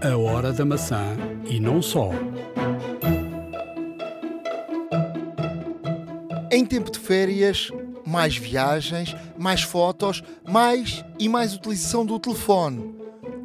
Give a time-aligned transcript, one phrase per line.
[0.00, 2.10] A hora da maçã e não só.
[6.52, 7.68] Em tempo de férias,
[8.06, 12.94] mais viagens, mais fotos, mais e mais utilização do telefone.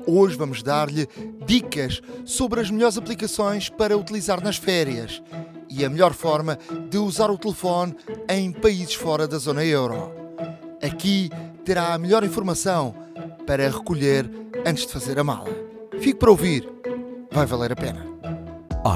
[0.06, 1.10] Hoje vamos dar-lhe
[1.44, 5.24] dicas sobre as melhores aplicações para utilizar nas férias
[5.68, 7.96] e a melhor forma de usar o telefone
[8.30, 10.14] em países fora da zona euro.
[10.84, 11.32] Aqui
[11.66, 12.94] terá a melhor informação
[13.48, 14.30] para recolher
[14.64, 15.63] antes de fazer a mala.
[16.00, 16.68] Fique para ouvir,
[17.32, 18.06] vai valer a pena.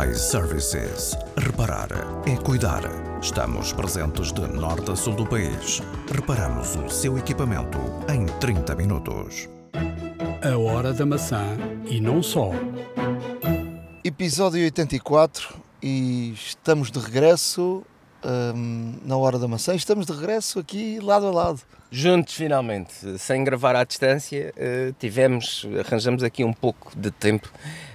[0.09, 1.17] iServices.
[1.37, 1.89] Reparar
[2.25, 2.81] é cuidar.
[3.21, 5.81] Estamos presentes de norte a sul do país.
[6.11, 7.77] Reparamos o seu equipamento
[8.11, 9.47] em 30 minutos.
[10.43, 12.51] A hora da maçã e não só.
[14.03, 17.83] Episódio 84 e estamos de regresso
[18.55, 19.73] hum, na hora da maçã.
[19.73, 21.61] Estamos de regresso aqui lado a lado.
[21.89, 27.49] Juntos finalmente, sem gravar à distância, eh, tivemos, arranjamos aqui um pouco de tempo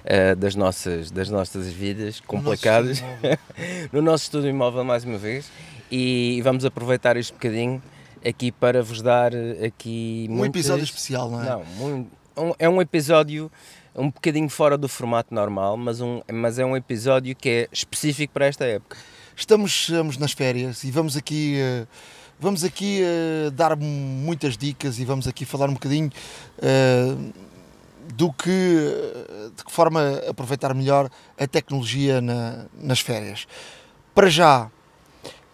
[0.04, 3.02] eh, das, nossas, das nossas vidas complicadas
[3.92, 5.50] no nosso estúdio imóvel mais uma vez
[5.90, 7.82] e vamos aproveitar este bocadinho
[8.26, 11.44] aqui para vos dar eh, aqui Um muitas- episódio especial, não é?
[11.44, 11.62] Não,
[12.36, 13.52] um- é um episódio
[13.94, 18.32] um bocadinho fora do formato normal, mas, um, mas é um episódio que é específico
[18.32, 18.96] para esta época.
[19.36, 21.86] Estamos, estamos nas férias e vamos aqui, eh,
[22.42, 26.10] vamos aqui eh, dar muitas dicas e vamos aqui falar um bocadinho
[26.60, 27.14] eh,
[28.14, 33.46] do que, eh, de que forma aproveitar melhor a tecnologia na- nas férias.
[34.14, 34.68] Para já,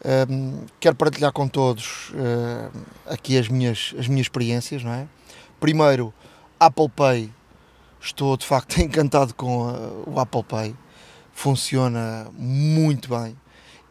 [0.02, 0.26] eh,
[0.80, 2.70] quero partilhar com todos eh,
[3.06, 5.06] aqui as minhas, as minhas experiências, não é?
[5.60, 6.12] Primeiro,
[6.58, 7.30] Apple Pay.
[8.00, 10.74] Estou de facto encantado com eh, o Apple Pay.
[11.32, 13.36] Funciona muito bem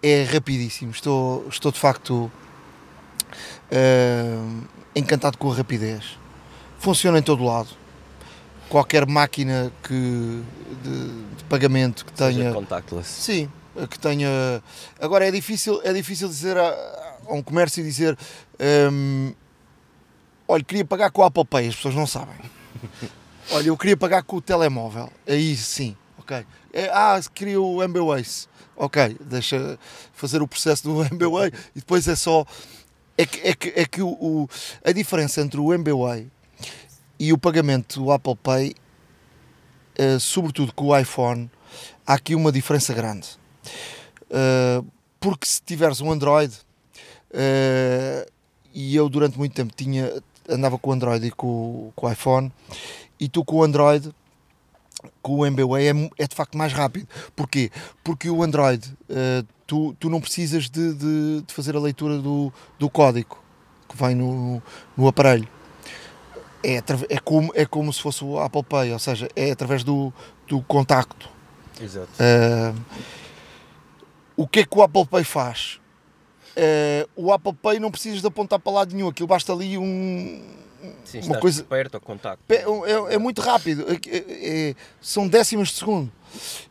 [0.03, 0.91] é rapidíssimo.
[0.91, 2.31] Estou, estou de facto
[3.71, 4.37] eh,
[4.95, 6.17] encantado com a rapidez.
[6.79, 7.69] Funciona em todo lado.
[8.69, 9.93] Qualquer máquina que,
[10.83, 12.53] de, de pagamento que Seja tenha.
[12.53, 13.07] contactless.
[13.09, 13.49] Sim,
[13.89, 14.61] que tenha.
[14.99, 16.69] Agora é difícil, é difícil dizer a,
[17.27, 18.17] a um comércio dizer
[18.91, 19.33] hum,
[20.47, 22.35] olha, queria pagar com o Apple Pay, as pessoas não sabem.
[23.49, 25.09] Olha, eu queria pagar com o telemóvel.
[25.25, 26.45] Aí sim, ok.
[26.73, 28.49] É, ah, queria o MBWays.
[28.75, 29.79] Ok, deixa
[30.13, 32.45] fazer o processo do MBWay e depois é só.
[33.17, 34.49] É que, é que, é que o, o-
[34.85, 36.27] a diferença entre o MBWay
[37.19, 38.75] e o pagamento do Apple Pay,
[39.95, 41.49] eh, sobretudo com o iPhone,
[42.05, 43.27] há aqui uma diferença grande.
[44.29, 44.85] Uh,
[45.19, 46.53] porque se tiveres um Android,
[47.31, 48.31] uh,
[48.73, 52.51] e eu durante muito tempo tinha, andava com o Android e com, com o iPhone,
[53.19, 54.13] e tu com o Android,
[55.21, 57.07] com o MBWay, é, é de facto mais rápido.
[57.35, 57.71] Porquê?
[58.03, 62.51] Porque o Android, uh, tu, tu não precisas de, de- de fazer a leitura do,
[62.79, 63.37] do código
[63.87, 64.61] que vem no,
[64.95, 65.47] no aparelho.
[66.63, 70.11] É, é, como, é como se fosse o Apple Pay, ou seja, é através do,
[70.47, 71.29] do contacto.
[71.79, 72.09] Exato.
[72.19, 72.75] Uh,
[74.35, 75.79] o que é que o Apple Pay faz?
[76.57, 80.41] Uh, o Apple Pay não precisas de apontar para lado nenhum, aquilo basta ali um.
[81.05, 82.43] Sim, uma coisa- perto ao contacto.
[82.49, 86.11] É, é- é muito rápido, é- é- é- são décimas de segundo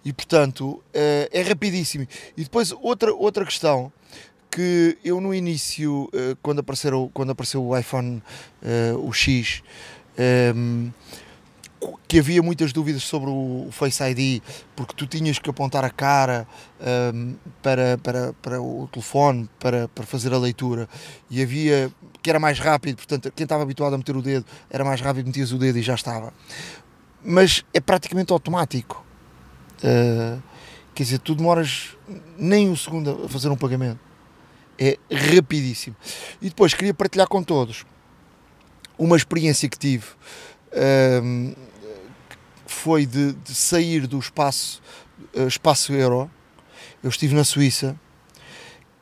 [0.05, 0.83] e portanto uh,
[1.31, 2.07] é rapidíssimo.
[2.37, 3.93] E depois outra, outra questão
[4.51, 8.23] que eu no início, uh, quando, apareceram, quando apareceu o iPhone,
[8.63, 9.63] uh, o X,
[10.57, 10.91] um,
[12.09, 14.43] que havia muitas dúvidas sobre o Face ID,
[14.75, 16.47] porque tu tinhas que apontar a cara
[17.15, 20.89] um, para, para, para o telefone para, para fazer a leitura
[21.31, 21.93] e havia
[22.23, 25.27] que era mais rápido, portanto, quem estava habituado a meter o dedo era mais rápido,
[25.27, 26.33] metias o dedo e já estava.
[27.23, 29.06] Mas é praticamente automático.
[29.79, 30.43] Uh,
[30.95, 31.97] quer dizer, tu demoras
[32.39, 34.01] nem um segundo a fazer um pagamento.
[34.79, 35.97] É rapidíssimo.
[36.41, 37.85] E depois queria partilhar com todos
[38.99, 40.07] uma experiência que tive.
[41.23, 41.55] um,
[42.67, 44.83] foi de, de sair do espaço,
[45.35, 46.31] eh, espaço euro.
[47.03, 47.99] Eu estive na Suíça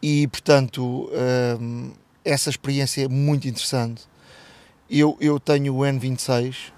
[0.03, 1.11] e, portanto,
[2.25, 4.05] essa experiência é muito interessante.
[4.91, 6.73] Eu, eu tenho o N26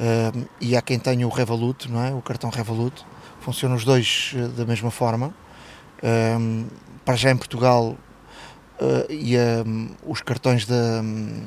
[0.00, 2.12] hum, e há quem tenha o Revolut, não é?
[2.12, 3.04] O cartão Revolut.
[3.40, 5.34] Funcionam os dois eh, da mesma forma.
[7.04, 7.96] Para já em Portugal
[8.80, 9.36] eh, e
[9.66, 11.46] hum, os cartões da hum,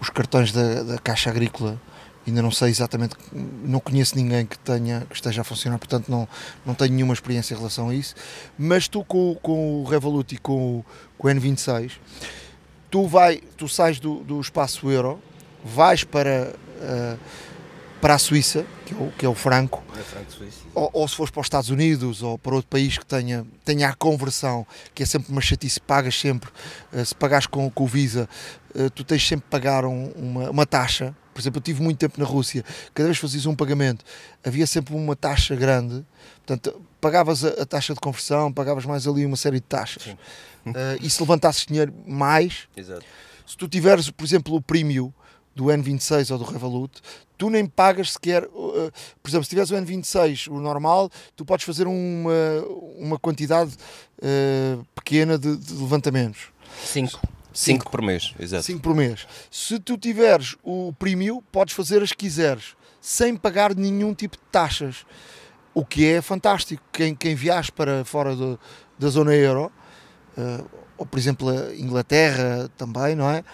[0.00, 1.80] os cartões da, da Caixa Agrícola
[2.26, 6.26] ainda não sei exatamente, não conheço ninguém que tenha que esteja a funcionar, portanto não,
[6.64, 8.14] não tenho nenhuma experiência em relação a isso.
[8.58, 10.86] Mas tu com, com o Revolut e com o,
[11.18, 11.92] com o N26,
[12.90, 15.20] tu, vai, tu sais do, do espaço euro,
[15.62, 17.16] vais para, ah,
[18.04, 19.82] para a Suíça, que é o, que é o franco,
[20.28, 20.58] Suíça.
[20.74, 23.88] ou, ou se fores para os Estados Unidos ou para outro país que tenha, tenha
[23.88, 26.50] a conversão, que é sempre uma chatice, pagas sempre,
[26.92, 28.28] eh, se pagares com, com o Visa,
[28.74, 31.96] eh, tu tens sempre que pagar um- uma, uma taxa por exemplo, eu tive muito
[31.98, 32.62] tempo na Rússia,
[32.92, 34.04] cada vez que fazias um pagamento,
[34.44, 36.04] havia sempre uma taxa grande,
[36.46, 40.08] portanto, pagavas a, a taxa de conversão, pagavas mais ali uma série de taxas.
[40.64, 43.04] Uh, e se levantasses dinheiro mais, Exato.
[43.46, 45.10] se tu tiveres, por exemplo, o premium
[45.54, 47.00] do N26 ou do Revolut,
[47.38, 48.92] tu nem pagas sequer, uh,
[49.22, 52.32] por exemplo, se tiveres o N26, o normal, tu podes fazer uma,
[52.96, 53.74] uma quantidade
[54.18, 56.48] uh, pequena de, de levantamentos.
[56.84, 57.20] 5.
[57.52, 58.64] 5 por mês, exato.
[58.64, 59.26] 5 por mês.
[59.50, 64.42] Se tu tiveres o premium, podes fazer as que quiseres, sem pagar nenhum tipo de
[64.50, 65.06] taxas.
[65.72, 66.82] O que é fantástico.
[66.92, 68.58] Quem, quem viaja para fora do,
[68.98, 69.70] da zona euro,
[70.36, 73.44] uh, ou por exemplo a Inglaterra também, não é?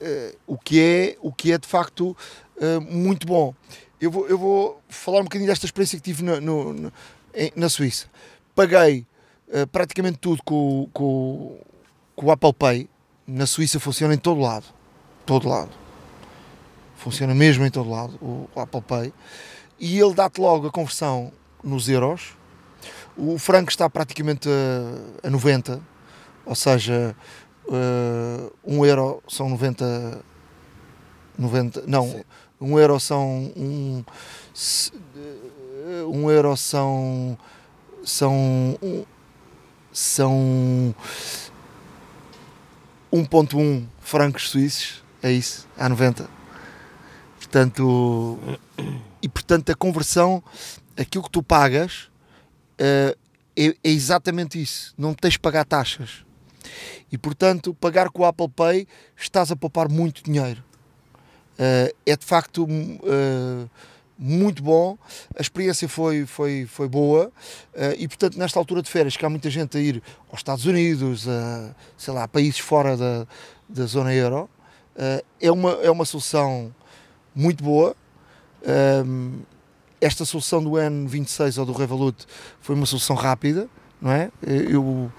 [0.00, 2.16] Uh, o, que é o que é de facto
[2.88, 3.54] muito bom.
[4.00, 6.92] Eu vou, eu vou falar um bocadinho desta experiência que tive na, no, no,
[7.54, 8.06] na Suíça.
[8.54, 9.06] Paguei
[9.70, 11.58] praticamente tudo com, com
[12.16, 12.88] que o Apple Pay
[13.26, 14.64] na Suíça funciona em todo lado.
[15.26, 15.70] Todo lado.
[16.96, 19.12] Funciona mesmo em todo lado o, Apple Pay.
[19.78, 21.30] E ele dá-te logo a conversão
[21.62, 22.34] nos euros.
[23.16, 25.80] O franco está praticamente a, a 90,
[26.44, 27.14] ou seja,
[27.68, 30.24] uh, 1 um euro são 90.
[31.38, 32.24] 90 não, Sim.
[32.60, 33.52] 1 um euro são.
[33.56, 34.04] 1 um,
[36.12, 37.38] um euro são.
[38.04, 38.78] São.
[39.92, 40.94] São
[43.12, 46.28] 1.1 francos suíços, é isso, há 90.
[47.38, 48.38] Portanto,
[49.22, 50.42] e portanto a conversão,
[50.96, 52.10] aquilo que tu pagas
[52.80, 53.16] uh,
[53.56, 56.25] é, é, exatamente isso, não tens de pagar taxas.
[57.10, 58.86] E portanto, pagar com o Apple Pay
[59.16, 60.62] estás a poupar muito dinheiro.
[61.54, 63.70] Uh, é de facto uh,
[64.18, 64.98] muito bom,
[65.38, 69.30] a experiência foi, foi, foi boa uh, e portanto nesta altura de férias que há
[69.30, 73.26] muita gente a ir aos Estados Unidos, a, sei lá, países fora da,
[73.66, 74.50] da zona euro,
[75.40, 76.74] é, uma, é uma solução
[77.34, 77.94] muito boa.
[79.06, 79.40] Um,
[80.00, 82.26] esta solução do N26 ou do Revolut
[82.60, 83.68] foi uma solução rápida,
[84.00, 84.30] não é?
[84.42, 85.12] Eu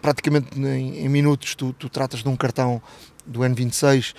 [0.00, 2.80] praticamente em, em minutos tu, tu tratas de um cartão
[3.26, 4.14] do N26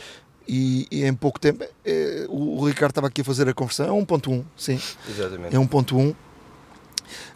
[0.47, 3.99] e, e, em pouco tempo é, o, o, Ricardo estava aqui a fazer a conversão,
[3.99, 4.79] é 1.1, sim.
[5.07, 5.55] Exatamente.
[5.55, 6.15] É 1.1.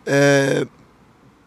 [0.06, 0.68] É,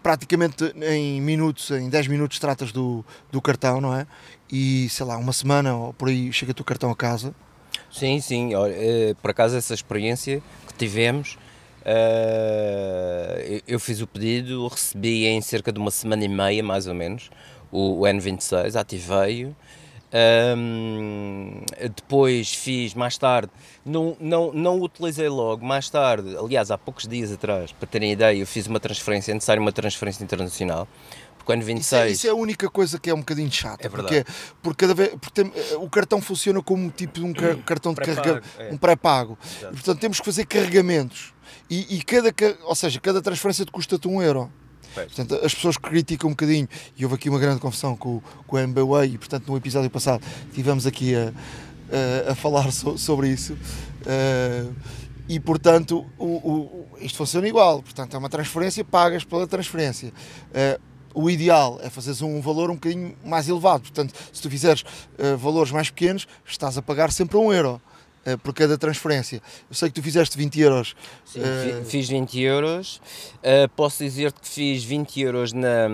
[0.02, 4.06] praticamente em minutos, em 10 minutos tratas do, do cartão, não é?
[4.50, 7.34] E sei lá, uma semana ou por aí chega-te o cartão a casa.
[7.92, 11.38] Sim, sim, eh, por acaso essa experiência que tivemos,
[11.88, 16.94] uh, eu fiz o pedido, recebi em cerca de uma semana e meia mais ou
[16.94, 17.30] menos
[17.72, 19.56] o, o N26, ativei-o
[20.10, 21.60] um,
[21.94, 23.50] depois fiz mais tarde,
[23.84, 28.38] não, não, não utilizei logo, mais tarde, aliás, há poucos dias atrás, para terem ideia,
[28.38, 30.88] eu fiz uma transferência, é necessário uma transferência internacional.
[31.48, 31.80] Porque ano 26.
[31.80, 33.82] Isso é, isso é, a única coisa que é um bocadinho chato.
[33.82, 34.24] É verdade.
[34.24, 37.32] Porque, porque, cada vez, porque tem, o cartão funciona como tipo de um
[37.64, 38.70] cartão de carregamento, é.
[38.70, 39.38] um pré-pago.
[39.60, 41.32] Portanto, temos que fazer carregamentos.
[41.70, 42.34] E, e cada,
[42.64, 44.52] ou seja, cada transferência te custa-te um euro.
[44.94, 48.58] Portanto, as pessoas criticam um bocadinho, e houve aqui uma grande confusão com, com o
[48.58, 50.22] MBWay, e portanto no episódio passado
[50.52, 51.32] tivemos aqui a,
[52.28, 53.52] a, a falar so, sobre isso.
[53.52, 54.74] Uh,
[55.28, 60.12] e portanto o, o, isto funciona igual, portanto é uma transferência, pagas pela transferência.
[60.48, 64.82] Uh, o ideal é fazeres um valor um bocadinho mais elevado, portanto, se tu fizeres
[64.82, 67.80] uh, valores mais pequenos, estás a pagar sempre um euro.
[68.28, 69.40] Eh, por cada transferência.
[69.70, 70.94] Eu sei que tu fizeste 20 euros.
[71.24, 71.84] Sim, uh...
[71.86, 73.00] fiz 20 euros.
[73.36, 75.88] Uh, posso dizer-te que fiz 20 euros na,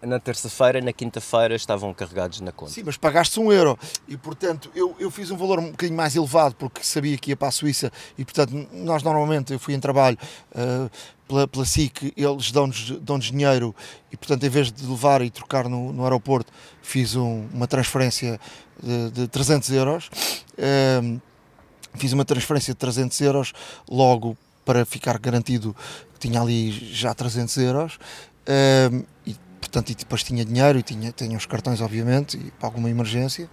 [0.00, 2.72] na terça-feira, na quinta-feira estavam carregados na conta.
[2.72, 3.78] Sim, mas pagaste um euro
[4.08, 7.36] e, portanto, eu, eu fiz um valor um bocadinho mais elevado porque sabia que ia
[7.36, 10.16] para a Suíça e, portanto, nós normalmente, eu fui em trabalho.
[11.28, 13.74] Pela, pela SIC, eles dão-nos dão dinheiro
[14.12, 18.38] e, portanto, em vez de levar e trocar no, no aeroporto, fiz um, uma transferência
[18.80, 20.08] de, de 300 euros.
[21.96, 23.52] Fiz uma transferência de 300 euros
[23.88, 25.74] logo para ficar garantido
[26.12, 27.98] que tinha ali já 300 euros
[28.92, 32.66] um, e portanto e depois tinha dinheiro e tinha, tinha os cartões obviamente e para
[32.68, 33.48] alguma emergência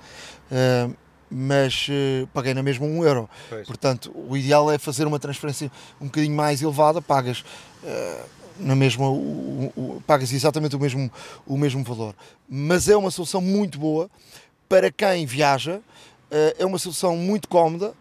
[0.52, 0.94] um,
[1.30, 3.66] mas uh, paguei na mesma um euro pois.
[3.66, 5.72] portanto o ideal é fazer uma transferência
[6.02, 7.44] um bocadinho mais elevada pagas
[7.84, 11.12] uh, na mesma o, o, pagas exatamente o mesmo
[11.46, 12.16] o mesmo valor
[12.50, 14.10] mas é uma solução muito boa
[14.70, 15.82] para quem viaja uh,
[16.58, 17.94] é uma solução muito cómoda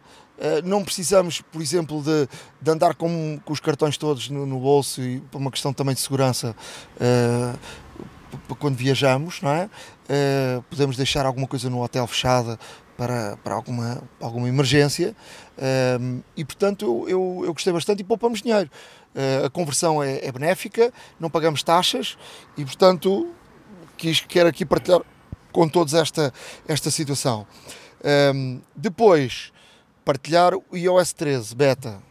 [0.64, 2.28] não precisamos, por exemplo, de,
[2.60, 5.94] de andar com, com, os cartões todos no, no, bolso e por uma questão também
[5.94, 6.56] de segurança
[6.96, 9.66] uh, quando viajamos, não é?
[9.66, 12.58] Uh, podemos deixar alguma coisa no hotel fechada
[12.96, 15.16] para, para alguma, alguma emergência
[16.36, 18.70] e portanto eu, eu, gostei bastante e poupamos dinheiro.
[19.44, 22.18] a conversão é, é, benéfica, não pagamos taxas
[22.56, 23.30] e portanto
[23.96, 25.00] quis, quero aqui partilhar
[25.50, 26.32] com todos esta,
[26.68, 27.46] esta situação.
[28.76, 29.52] Depois,
[30.04, 32.02] partilhar o iOS 13 beta.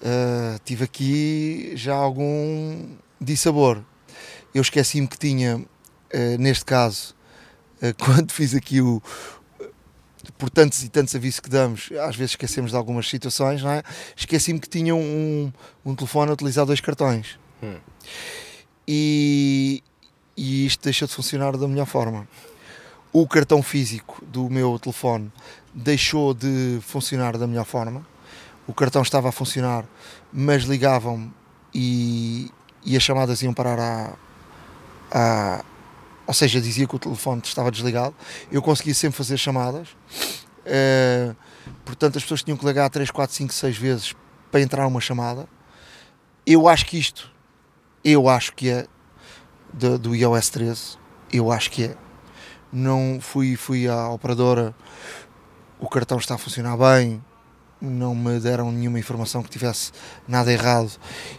[0.00, 3.84] Uh, tive aqui já algum dissabor.
[4.54, 7.14] Eu esqueci-me que tinha, uh, neste caso,
[7.82, 9.02] uh, quando fiz aqui o.
[10.36, 13.82] Por tantos e tantos avisos que damos, às vezes esquecemos de algumas situações, não é?
[14.14, 15.50] Esqueci-me que tinha um,
[15.84, 17.38] um telefone a utilizar dois cartões.
[17.62, 17.76] Hum.
[18.86, 19.82] E,
[20.36, 22.28] e isto deixou de funcionar da melhor forma.
[23.12, 25.32] O cartão físico do meu telefone
[25.74, 28.06] deixou de funcionar da melhor forma.
[28.66, 29.84] O cartão estava a funcionar,
[30.32, 31.32] mas ligavam-me
[31.74, 32.50] e,
[32.84, 35.64] e as chamadas iam parar a,
[36.30, 38.14] ou seja, dizia que o telefone estava desligado.
[38.52, 39.88] Eu conseguia sempre fazer chamadas,
[40.64, 41.34] uh,
[41.84, 44.14] portanto, as pessoas tinham que ligar 3, 4, 5, 6 vezes
[44.48, 45.48] para entrar uma chamada.
[46.46, 47.30] Eu acho que isto,
[48.04, 48.86] eu acho que é
[49.72, 50.98] do, do iOS 13,
[51.32, 51.96] eu acho que é.
[52.72, 54.72] Não fui, fui à operadora,
[55.80, 57.22] o cartão está a funcionar bem,
[57.80, 59.90] não me deram nenhuma informação que tivesse
[60.28, 60.92] nada errado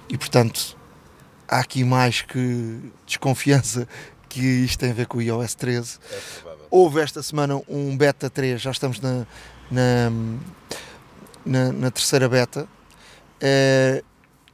[0.10, 0.75] e portanto
[1.48, 3.88] há aqui mais que desconfiança
[4.27, 6.00] que isto tem a ver com o iOS 13.
[6.15, 9.27] É Houve esta semana um beta 3, já estamos na,
[9.69, 10.10] na,
[11.45, 12.67] na, na terceira beta.
[13.43, 14.03] Uh,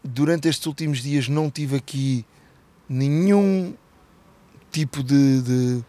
[0.04, 2.26] durante estes últimos dias não tive aqui
[2.90, 3.76] nenhum
[4.72, 5.84] tipo de, de,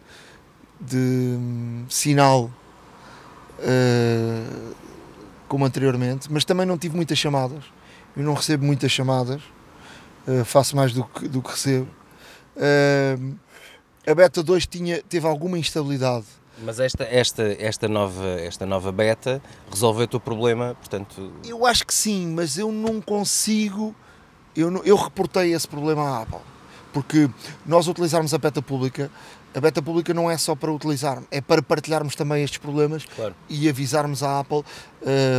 [0.79, 2.51] de hum, sinal
[3.59, 4.75] uh,
[5.47, 7.63] como anteriormente, mas também não tive muitas chamadas.
[8.15, 9.41] Eu não recebo muitas chamadas,
[10.27, 11.87] uh, faço mais do que, do que recebo.
[12.55, 13.35] Uh,
[14.07, 16.25] a beta 2 tinha, teve alguma instabilidade.
[16.61, 21.31] Mas esta, esta, esta, nova, esta nova beta resolveu o teu problema, portanto...
[21.45, 23.95] Eu acho que sim, mas eu não consigo...
[24.55, 26.39] Eu, eu reportei esse problema à Apple.
[26.91, 27.29] Porque
[27.65, 29.11] nós utilizarmos a beta pública
[29.53, 33.35] a beta pública não é só para utilizar, é para partilharmos também estes problemas claro.
[33.49, 34.63] e avisarmos a Apple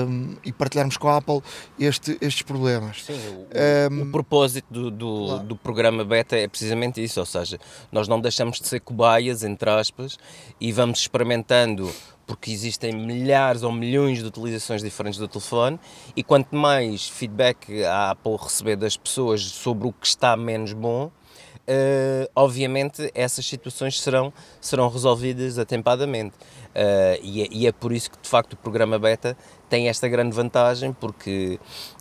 [0.09, 1.41] um, e partilharmos com a Apple
[1.79, 3.05] este, estes problemas.
[3.05, 5.45] Sim, o, um, o propósito do, do, claro.
[5.45, 7.59] do, programa beta é precisamente isso, ou seja,
[7.93, 10.19] nós não deixamos de ser cobaias, entre aspas,
[10.61, 11.91] e vamos experimentando
[12.27, 15.81] porque existem milhares ou milhões de utilizações diferentes do telefone
[16.15, 21.11] e quanto mais feedback a Apple receber das pessoas sobre o que está menos bom,
[21.71, 26.35] Uh, obviamente essas situações serão, serão resolvidas atempadamente.
[26.35, 29.37] Uh, e, é, e, é, por isso que de facto o programa beta
[29.69, 31.61] tem esta grande vantagem, porque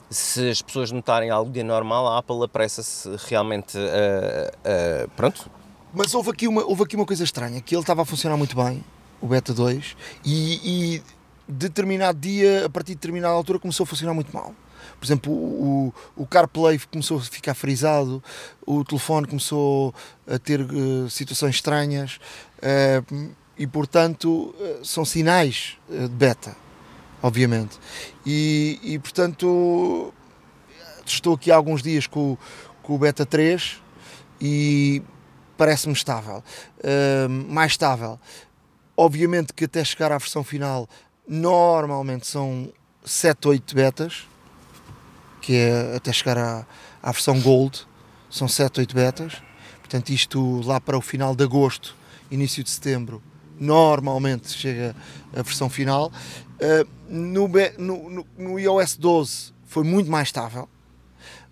[0.09, 5.51] se as pessoas notarem algo de anormal, a Apple apressa-se realmente uh, pronto.
[5.93, 8.55] Mas houve aqui, uma, houve aqui uma coisa estranha, que ele estava a funcionar muito
[8.55, 8.83] bem,
[9.21, 9.95] o beta 2,
[10.25, 11.03] e, e
[11.47, 14.51] determinado dia, a partir de determinada altura, começou a funcionar muito mal.
[14.99, 18.21] Por exemplo, o, o CarPlay começou a ficar frisado,
[18.65, 19.95] o telefone começou
[20.27, 22.19] a ter uh, situações estranhas
[22.57, 26.55] uh, e, portanto, uh, são sinais de beta,
[27.23, 27.79] obviamente.
[28.25, 30.13] E, e, portanto,
[31.05, 32.37] estou aqui há alguns dias com,
[32.83, 33.81] com o beta 3
[34.41, 35.01] e
[35.57, 36.41] parece-me estável,
[37.49, 38.17] mais estável.
[38.95, 40.87] Obviamente que até chegar à versão final,
[41.27, 42.71] normalmente são
[43.03, 44.28] 7, 8 betas
[45.41, 46.65] que é até chegar à,
[47.01, 47.87] à versão Gold,
[48.29, 49.33] são 7, 8 betas.
[49.79, 51.95] Portanto, isto lá para o final de agosto,
[52.29, 53.21] início de setembro,
[53.59, 54.95] normalmente chega
[55.33, 56.11] a versão final.
[56.61, 60.69] Uh, no, no, no, iOS 12 foi muito mais estável,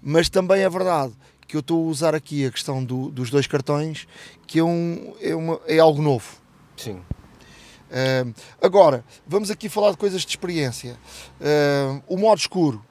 [0.02, 1.14] mas também é verdade
[1.48, 4.08] que eu estou a usar aqui a questão do, dos dois cartões,
[4.46, 6.36] que é, um, é, uma, é algo novo.
[6.76, 7.02] Sim.
[7.90, 10.98] Uh, agora, vamos aqui falar de coisas de experiência.
[11.40, 12.84] Uh, o modo escuro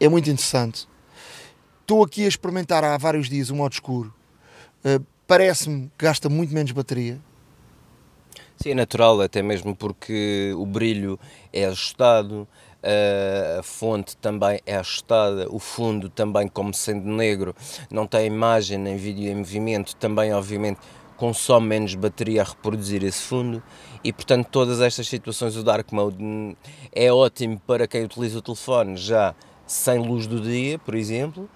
[0.00, 0.88] é muito interessante.
[1.82, 4.12] Estou aqui a experimentar há vários dias o modo escuro.
[4.84, 7.16] Uh, Parece-me que gasta muito menos bateria.
[8.56, 11.20] Sim, é natural, até mesmo porque o brilho
[11.52, 12.48] é ajustado,
[13.58, 17.54] a fonte também é ajustada, o fundo também, como sendo negro,
[17.92, 20.80] não tem imagem nem vídeo em movimento, também, obviamente,
[21.16, 23.62] consome menos bateria a reproduzir esse fundo
[24.02, 26.56] e portanto todas estas situações o dark mode hum,
[26.90, 29.34] é ótimo para quem utiliza o telefone já
[29.70, 31.48] sem luz do dia, por exemplo,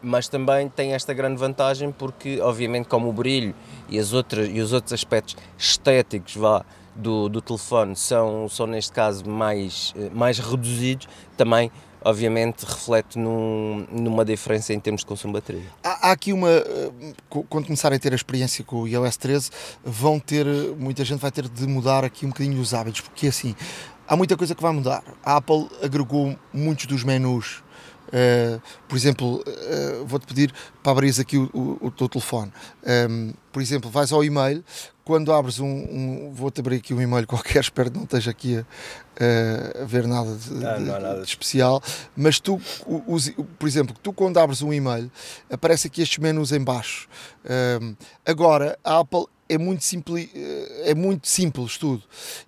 [0.00, 3.52] mas também tem esta grande vantagem porque, obviamente, como o brilho
[3.88, 8.92] e, as outras, e os outros aspectos estéticos vá, do, do telefone são, são, neste
[8.92, 11.72] caso, mais, mais reduzidos, também,
[12.04, 15.68] obviamente, reflete num, numa diferença em termos de consumo de bateria.
[15.82, 16.50] Há, há aqui uma.
[16.50, 16.92] Eh,
[17.48, 19.50] quando começarem a ter a experiência com o iOS 13,
[19.84, 20.46] vão ter.
[20.78, 23.56] Muita gente vai ter de mudar aqui um bocadinho os hábitos, porque assim
[24.06, 25.02] há muita coisa que vai mudar.
[25.24, 27.62] A Apple agregou muitos dos menus.
[28.08, 32.52] Uh, por exemplo, uh, vou-te pedir para abrir aqui o, o, o teu telefone.
[32.84, 34.62] Um, ehm, por exemplo, vais ao e-mail,
[35.04, 38.58] quando abres um, um vou-te abrir aqui um e-mail qualquer, espero que não esteja aqui
[38.58, 41.16] a, a ver nada de, Não, de- não nada.
[41.22, 41.82] de especial,
[42.16, 45.10] mas tu, o- por exemplo, tu quando abres um e-mail,
[45.50, 47.08] aparece aqui estes menus em baixo.
[47.44, 47.94] Ahm,
[48.24, 50.30] agora, a Apple é muito, simpli,
[50.84, 52.02] é muito simples tudo,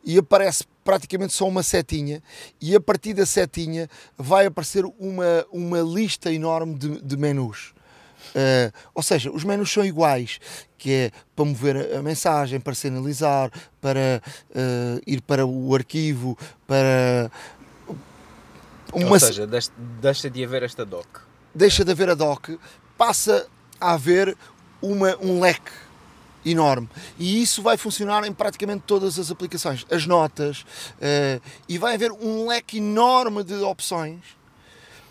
[0.04, 2.23] e aparece praticamente só uma setinha,
[2.61, 7.75] e a partir da setinha vai aparecer uma, uma lista enorme de, de menus.
[8.35, 10.38] Uh, ou seja, os menus são iguais,
[10.78, 13.50] que é para mover a- mensagem, para sinalizar,
[13.81, 17.31] para uh, ir para o arquivo, para
[18.93, 21.07] uma Ou seja, deixa, deixa de haver esta doc.
[21.55, 22.50] deixa de haver a doc,
[22.97, 23.47] passa
[23.81, 24.37] a haver
[24.83, 25.71] uma, um leque
[26.50, 26.88] enorme.
[27.18, 29.84] E isso vai funcionar em praticamente todas as aplicações.
[29.90, 34.20] As notas, uh, e vai haver um leque enorme de opções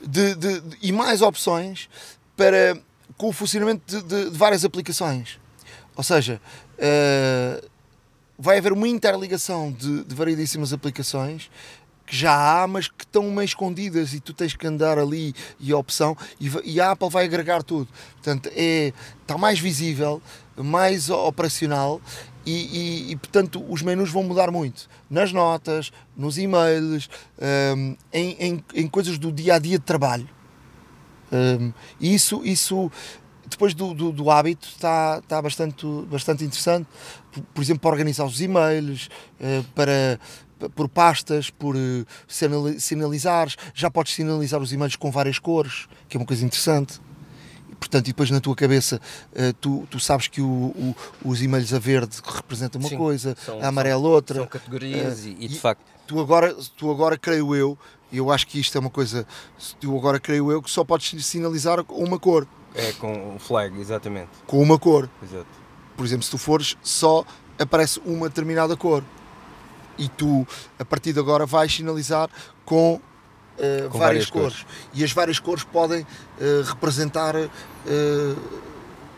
[0.02, 1.90] de, de- de- e mais opções
[2.38, 2.78] para
[3.18, 5.40] com o funcionamento de, de- várias aplicações.
[5.96, 6.42] Ou seja,
[6.78, 7.70] uh,
[8.38, 11.50] vai haver uma interligação de, de variedíssimas aplicações
[12.06, 15.72] que já há, mas que estão meio escondidas e tu tens que andar ali e
[15.72, 17.88] a opção e, e a Apple vai agregar tudo.
[18.14, 20.22] Portanto, é, está mais visível,
[20.58, 22.00] mais operacional
[22.46, 27.10] e, e- e, portanto os menus vão mudar muito nas notas, nos e-mails,
[27.76, 30.30] hum, em, em, em coisas do dia a dia de trabalho.
[32.00, 32.90] E isso, isso
[33.50, 36.88] depois do, do, do hábito está, está bastante, bastante interessante,
[37.32, 39.10] por, por exemplo, para organizar os e-mails,
[39.40, 40.20] eh, para,
[40.76, 46.16] por pastas, por eh, sinali- sinalizares, já podes sinalizar os e-mails com várias cores, que
[46.16, 47.02] é uma coisa interessante.
[47.80, 49.00] Portanto, e depois na tua cabeça
[49.34, 53.36] eh, tu, tu sabes que o, o- os e-mails a verde representam uma Sim, coisa,
[53.46, 54.40] são- a amarela outra.
[54.40, 55.82] São categorias e, e de facto.
[56.08, 57.78] Tu agora, tu agora creio eu,
[58.12, 59.26] e eu acho que isto é uma coisa,
[59.80, 63.80] tu agora creio eu que só podes sinalizar com uma cor, É com o flag,
[63.80, 64.30] exatamente.
[64.46, 65.10] com uma cor.
[65.24, 65.48] Exato.
[65.98, 67.24] Por exemplo, se tu fores, só
[67.58, 69.04] aparece uma determinada cor.
[69.98, 70.46] E tu,
[70.78, 72.30] a partir de agora, vais sinalizar
[72.66, 73.00] Com
[73.58, 74.66] várias, várias cores.
[74.94, 76.06] E as várias cores podem
[76.40, 77.50] eh, representar eh,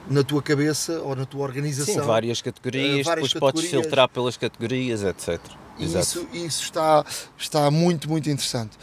[0.10, 1.94] na tua cabeça ou na tua organização.
[1.96, 3.84] Sim, várias categorias, Eh, várias depois podes categorias.
[3.86, 5.40] filtrar pelas categorias, etc.
[5.78, 6.04] E Exato.
[6.06, 7.06] isso, isso está,
[7.38, 8.78] está muito, muito interessante.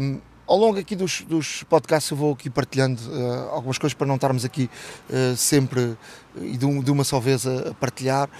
[0.00, 4.06] Um, ao longo aqui dos, dos podcasts eu vou aqui partilhando uh, algumas coisas para
[4.06, 4.70] não estarmos aqui
[5.10, 5.96] uh, sempre
[6.40, 8.30] e de, um- de uma só vez a, partilhar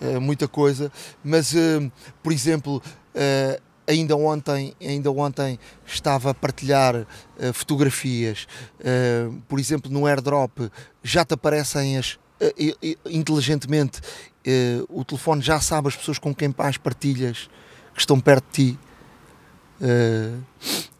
[0.00, 0.90] uh, muita coisa,
[1.22, 1.90] mas uh,
[2.22, 2.76] por exemplo
[3.14, 8.46] uh, ainda ontem ainda ontem estava a partilhar uh, fotografias,
[8.78, 10.70] Uh, por exemplo no AirDrop
[11.02, 14.00] já te aparecem as uh, inteligentemente
[14.88, 17.50] o telefone já sabe as pessoas com quem mais partilhas
[17.92, 18.78] que estão perto de ti.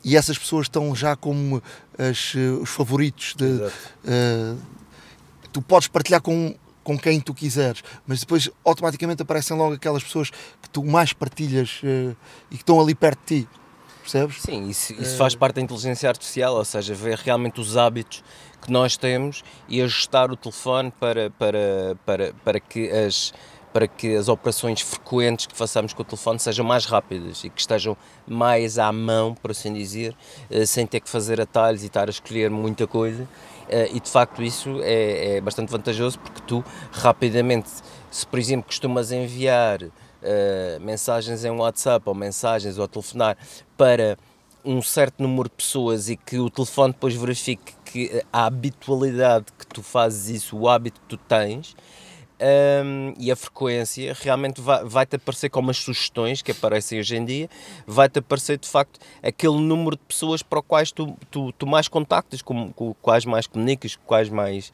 [0.04, 1.62] E essas pessoas estão já como
[1.96, 3.70] as, os favoritos de,
[5.50, 6.54] tu podes partilhar com,
[6.88, 11.82] com quem tu quiseres, mas depois automaticamente aparecem logo aquelas pessoas que tu mais partilhas
[11.82, 12.16] uh,
[12.50, 13.48] e que estão ali perto de ti.
[14.00, 14.40] Percebes?
[14.40, 18.24] Sim, isso, isso Eh, faz parte da inteligência artificial, ou seja, ver realmente os hábitos
[18.62, 23.34] que nós temos e ajustar o telefone para, para, para, para, que, as,
[23.70, 27.60] para que as operações frequentes que façamos com o telefone sejam mais rápidas e que
[27.60, 30.16] estejam mais à mão, por assim dizer,
[30.50, 33.28] eh, sem ter que fazer atalhos e estar a escolher muita coisa.
[33.68, 37.68] Eh, E de facto isso é, é bastante vantajoso porque tu rapidamente,
[38.10, 39.80] se por exemplo costumas enviar
[40.22, 43.36] eh, mensagens em WhatsApp ou mensagens ou telefonar
[43.76, 44.16] para
[44.64, 49.66] um certo número de pessoas e que o telefone depois verifique que a habitualidade que
[49.66, 51.74] tu fazes isso, o hábito que tu tens
[52.40, 57.24] hum, e a frequência realmente vai- vai-te aparecer como as sugestões que aparecem hoje em
[57.24, 57.48] dia,
[57.86, 62.42] vai-te aparecer de facto aquele número de pessoas para quais tu, tu, tu mais contactas,
[62.42, 64.72] com, com quais mais comunicas, com quais mais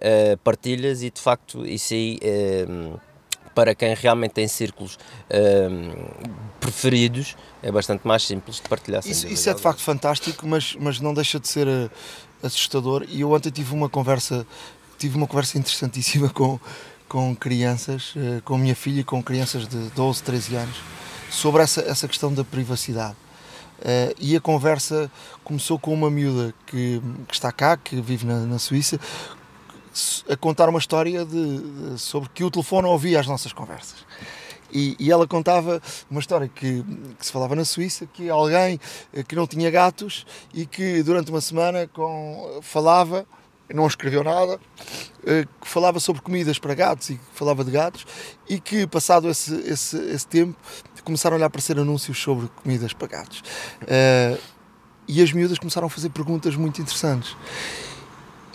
[0.00, 2.18] eh, partilhas e de facto isso aí
[2.68, 2.94] hum,
[3.54, 4.98] para quem realmente tem círculos
[5.30, 5.92] hum,
[6.60, 9.02] preferidos é bastante mais simples de partilhar.
[9.06, 11.90] Isso, isso é de facto fantástico, mas, mas não deixa de ser uh,
[12.42, 13.04] assustador.
[13.08, 14.44] E eu ontem tive uma conversa,
[14.98, 16.58] tive uma conversa interessantíssima com,
[17.12, 20.76] com crianças, uh, com a minha filha e com crianças de 12, 13 anos,
[21.30, 23.16] sobre essa, essa questão da privacidade.
[23.80, 25.12] Uh, e a conversa
[25.44, 28.98] começou com uma miúda que, que está cá, que vive na, na Suíça,
[30.26, 34.06] a contar uma história de, de- sobre que o telefone ouvia as nossas conversas.
[34.72, 36.82] E, e ela contava uma história que,
[37.18, 38.80] que se falava na Suíça, que alguém
[39.12, 43.26] eh, que não tinha gatos e que durante uma semana com, falava,
[43.74, 44.60] não escreveu nada,
[45.26, 48.06] eh, que falava sobre comidas para gatos e falava de gatos
[48.48, 50.56] e que passado esse, esse, esse tempo
[51.04, 53.42] começaram a aparecer anúncios sobre comidas para gatos.
[53.86, 54.38] Eh,
[55.08, 57.36] e as miúdas começaram a fazer perguntas muito interessantes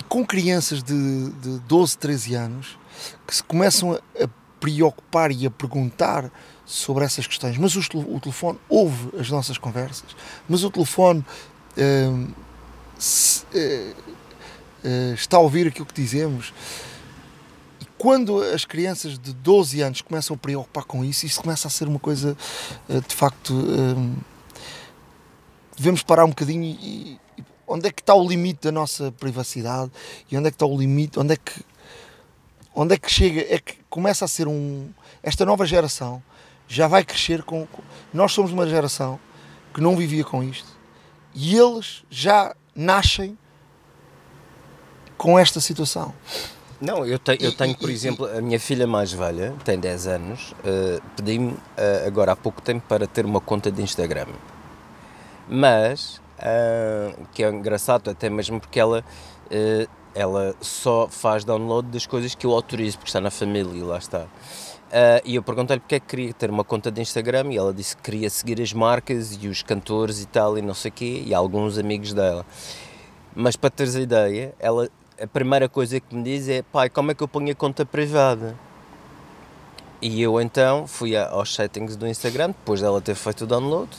[0.07, 2.79] com crianças de, de 12, 13 anos
[3.25, 6.31] que se começam a, a preocupar e a perguntar
[6.65, 7.57] sobre essas questões.
[7.57, 10.15] Mas o, o telefone ouve as nossas conversas,
[10.47, 11.23] mas o telefone
[11.77, 12.33] uh,
[12.97, 13.45] se,
[15.13, 16.53] está a ouvir aquilo que dizemos.
[17.81, 21.71] E quando as crianças de 12 anos começam a preocupar com isso, isso começa a
[21.71, 22.37] ser uma coisa
[23.07, 23.53] de facto.
[25.75, 27.19] devemos parar um bocadinho e,
[27.67, 29.91] onde é que está o limite da nossa privacidade
[30.31, 31.61] e onde é que está o limite, onde é que
[32.73, 34.89] onde é que chega, é que começa a ser um
[35.21, 36.23] esta nova geração
[36.67, 37.67] já vai crescer com.
[38.13, 39.19] Nós somos uma geração
[39.73, 40.69] que não vivia com isto
[41.33, 43.37] e eles já nascem
[45.17, 46.13] com esta situação.
[46.79, 50.51] Não, eu, te, eu tenho, por exemplo, a minha filha mais velha, tem 10 anos,
[50.51, 51.59] uh, pedi-me uh,
[52.05, 54.27] agora há pouco tempo para ter uma conta de Instagram.
[55.49, 59.03] Mas, uh, que é engraçado, até mesmo porque ela,
[60.13, 63.97] ela só faz download das coisas que eu autorizo, porque está na família e lá
[63.97, 64.27] está.
[64.87, 67.73] Uh, e eu perguntei-lhe porque é que queria ter uma conta de Instagram e ela
[67.73, 70.93] disse que queria seguir as marcas e os cantores e tal e não sei o
[70.93, 72.45] quê e alguns amigos dela.
[73.35, 74.89] Mas para teres a ideia, ela,
[75.21, 77.85] a primeira coisa que me diz é pai, como é que eu ponho a conta
[77.85, 78.55] privada?
[80.01, 83.89] E eu então fui aos settings do Instagram, depois dela ter feito o download,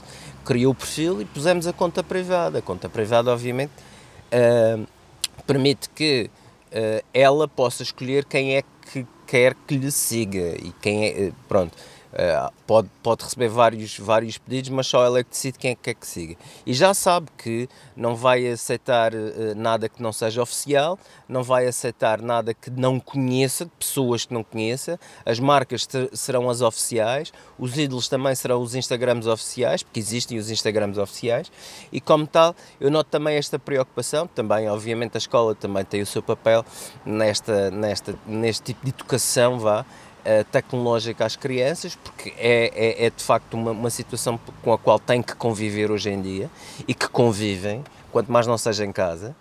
[0.44, 2.60] criou o perfil e pusemos a conta privada.
[2.60, 3.72] A conta privada, obviamente,
[4.32, 4.86] uh,
[5.44, 6.30] permite que
[6.70, 11.32] uh, ela possa escolher quem é que quer que lhe siga e quem é, eh,
[11.46, 11.76] pronto,
[12.12, 15.74] Uh, pode, pode receber vários, vários pedidos, mas só ela é que decide quem é
[15.74, 16.36] que quer que siga.
[16.64, 21.66] E já sabe que não vai aceitar uh, nada que não seja oficial, não vai
[21.66, 27.30] aceitar nada que não conheça, de pessoas que não conheça, as marcas serão as oficiais,
[27.58, 31.52] os ídolos também serão os Instagrams oficiais, porque existem os Instagrams oficiais,
[31.92, 36.06] e como tal, eu noto também esta preocupação, também, obviamente, a escola também tem o
[36.06, 36.64] seu papel
[37.04, 39.84] nesta, nesta, neste tipo de educação, vá,
[40.50, 44.98] tecnológica às crianças, porque é, é, é de facto uma, uma, situação com a qual
[44.98, 46.50] têm que conviver hoje em dia
[46.86, 49.34] e que convivem, quanto mais não seja em casa.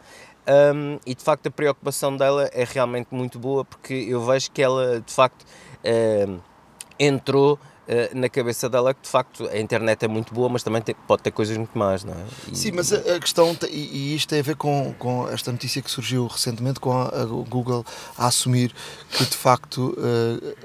[0.47, 4.61] Um, e de facto a preocupação dela é realmente muito boa porque eu vejo que
[4.61, 6.39] ela de facto uh,
[6.97, 10.81] entrou Uh, na cabeça dela que de facto a internet é muito boa, mas também
[10.81, 12.17] tem, pode ter coisas muito más, não é?
[12.51, 12.53] E...
[12.57, 15.81] Sim, mas a, a questão, e, e, isto tem a ver com, com esta notícia
[15.81, 17.85] que surgiu recentemente, com a, a Google
[18.17, 18.75] a assumir
[19.09, 20.57] que de facto uh,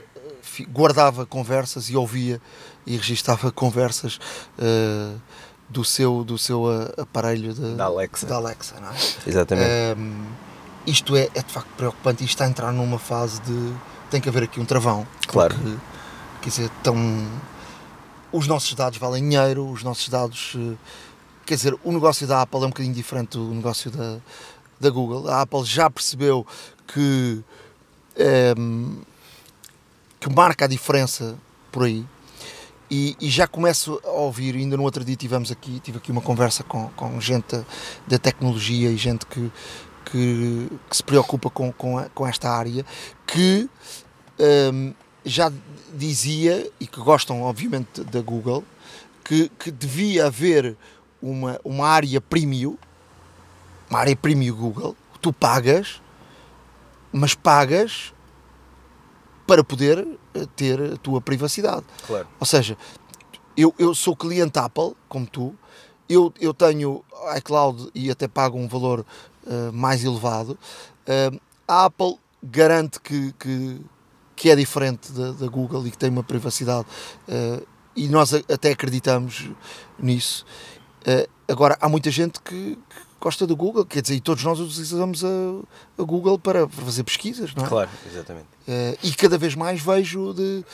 [0.60, 2.40] guardava conversas e ouvia
[2.86, 4.18] e registava conversas
[4.58, 5.20] uh,
[5.68, 6.64] do seu, do seu
[6.98, 8.26] aparelho de, da Alexa.
[8.26, 9.28] Da Alexa é?
[9.28, 9.70] Exatamente.
[9.98, 10.26] Um,
[10.86, 13.74] isto é, é de facto preocupante e está a entrar numa fase de.
[14.10, 15.06] tem que haver aqui um travão.
[15.26, 15.54] Claro.
[15.54, 15.76] Porque,
[16.42, 16.96] quer dizer, tão,
[18.32, 20.54] os nossos dados valem dinheiro, os nossos dados.
[20.56, 20.74] Eh,
[21.46, 24.18] quer dizer, o negócio da Apple é um bocadinho diferente do negócio da,
[24.80, 25.28] da Google.
[25.28, 26.46] A Apple já percebeu
[26.86, 27.42] que.
[28.58, 29.00] Um,
[30.22, 31.36] que marca a diferença
[31.72, 32.06] por aí.
[32.88, 36.20] E, e, já começo a ouvir, ainda no outro dia tivemos aqui, tive aqui uma
[36.20, 37.60] conversa com, com gente
[38.06, 39.50] da tecnologia e gente que,
[40.04, 42.86] que, que se preocupa com, com, com, esta área,
[43.26, 43.68] que
[44.72, 45.50] um, já
[45.92, 48.62] dizia, e que gostam obviamente da Google,
[49.24, 50.76] que, que devia haver
[51.20, 52.76] uma, uma área premium,
[53.90, 56.00] uma área premium Google, tu pagas,
[57.10, 58.12] mas pagas
[59.46, 61.84] para poder eh, ter a tua privacidade.
[62.06, 62.28] Claro.
[62.38, 62.76] Ou seja,
[63.56, 65.54] eu, eu sou cliente Apple, como tu,
[66.08, 67.04] eu, eu tenho
[67.36, 69.04] iCloud e até pago um valor
[69.46, 70.58] uh, mais elevado.
[71.06, 73.80] Uh, a Apple garante que, que,
[74.34, 76.86] que é diferente da, da, Google e que tem uma privacidade
[77.28, 79.50] uh, e nós até acreditamos
[79.98, 80.46] nisso.
[81.46, 85.24] agora, há muita gente que, que gosta do Google, quer dizer, e todos nós utilizamos
[85.24, 85.28] a,
[85.96, 87.68] a Google para, para, fazer pesquisas, não é?
[87.68, 88.46] Claro, exatamente.
[88.66, 90.64] Uh, e cada vez mais vejo de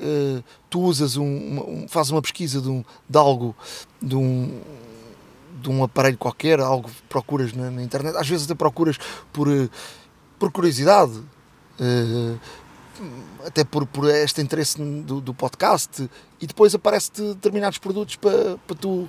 [0.00, 3.54] uh, tu usas um, um, fazes uma pesquisa de, um, de algo,
[4.00, 4.58] de um,
[5.60, 8.96] de um aparelho qualquer, algo procuras na, na internet, às vezes até procuras
[9.30, 9.68] por, uh,
[10.38, 11.22] por curiosidade.
[13.46, 18.76] até por, por este interesse do, do podcast e depois aparece-te determinados produtos para, para
[18.76, 19.08] tu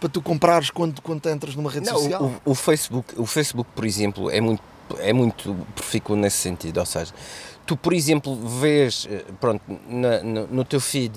[0.00, 2.32] para tu comprares quando, quando entras numa rede não, social?
[2.44, 4.62] O, o, Facebook, o Facebook, por exemplo, é muito,
[4.98, 6.78] é muito profícuo nesse sentido.
[6.78, 7.12] Ou seja,
[7.66, 11.12] tu, por exemplo, vês, eh, pronto, na, no, no teu feed,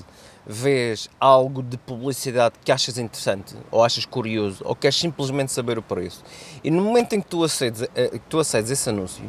[0.46, 5.82] vês algo de publicidade que achas interessante, ou achas curioso, ou queres simplesmente saber o
[5.82, 6.22] preço,
[6.64, 9.24] e no momento em que tu acedes, eh, que tu acedes esse anúncio,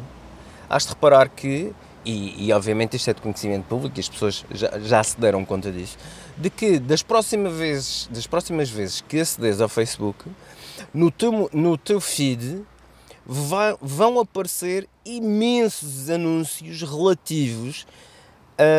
[0.69, 4.45] has de reparar que, e, e obviamente isto é de conhecimento público, e as pessoas
[4.51, 5.97] já, já se deram conta disso,
[6.37, 10.25] de que das próximas vezes, das próximas vezes que acedes ao Facebook,
[10.93, 12.63] no teu, no teu feed
[13.25, 17.87] vai, vão aparecer imensos anúncios relativos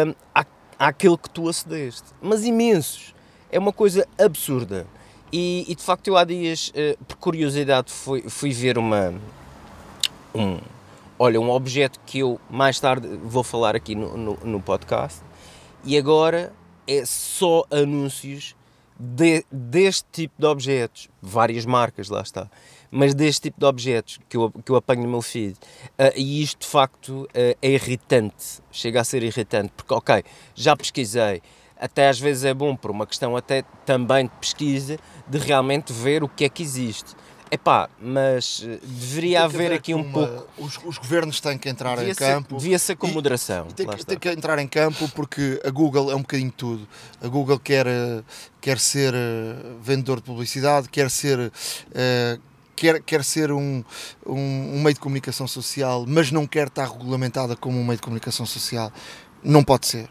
[0.06, 0.44] hum, à,
[0.78, 2.04] àquele que tu acedeste.
[2.20, 3.14] Mas imensos.
[3.50, 4.86] É uma coisa absurda.
[5.32, 9.14] E, e de facto, eu há dias, uh, por curiosidade, fui, fui ver uma.
[10.34, 10.58] Um,
[11.18, 15.20] olha, um objeto que eu mais tarde vou falar aqui no, no, no podcast.
[15.84, 16.52] E agora
[16.86, 18.54] é só anúncios
[18.98, 22.50] de, deste tipo de objetos, várias marcas, lá está,
[22.90, 25.54] mas deste tipo de objetos que eu, que eu apanho no meu feed.
[25.98, 30.74] Uh, e isto de facto uh, é irritante, chega a ser irritante, porque, ok, já
[30.76, 31.42] pesquisei,
[31.78, 36.24] até às vezes é bom por uma questão até também de pesquisa, de realmente ver
[36.24, 37.14] o que é que existe.
[37.48, 40.48] Epá, mas eh, deveria haver, aqui um uma, pouco.
[40.58, 42.56] Os, os, governos têm que entrar devia em ser, campo.
[42.56, 43.68] Devia ser com moderação.
[43.68, 46.88] tem, que, tem que entrar em campo porque a Google é um bocadinho tudo.
[47.22, 48.22] A Google quer, eh,
[48.60, 51.38] quer ser eh, vendedor de publicidade, quer ser.
[51.38, 52.40] Uh,
[52.74, 53.82] quer, quer ser um,
[54.26, 54.34] um,
[54.74, 58.44] um, meio de comunicação social, mas não quer estar regulamentada como um meio de comunicação
[58.44, 58.92] social.
[59.42, 60.10] Não pode ser.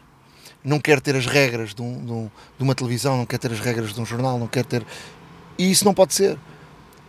[0.64, 3.52] Não quer ter as regras de, um, de, um, de uma televisão, não quer ter
[3.52, 4.84] as regras de um jornal, não quer ter.
[5.58, 6.38] E isso não pode ser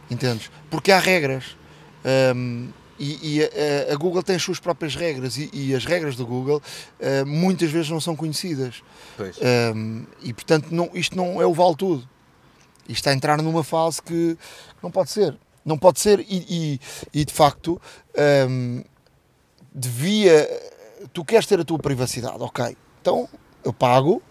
[0.10, 0.50] entendes?
[0.70, 1.58] Porque há regras.
[2.36, 6.16] Um, e, e a, a, Google tem as suas próprias regras e, e as regras
[6.16, 6.62] do Google
[7.00, 8.82] uh, muitas vezes não são conhecidas.
[9.76, 12.10] Um, e portanto não, isto não é o vale tudo.
[12.84, 14.38] Isto está a entrar numa fase que
[14.82, 15.38] não pode ser.
[15.64, 16.80] Não pode ser e,
[17.14, 17.80] e de facto
[18.50, 18.84] um,
[19.74, 20.50] devia.
[21.14, 22.76] Tu queres ter a tua privacidade, ok.
[23.02, 23.30] Então
[23.64, 24.22] eu pago,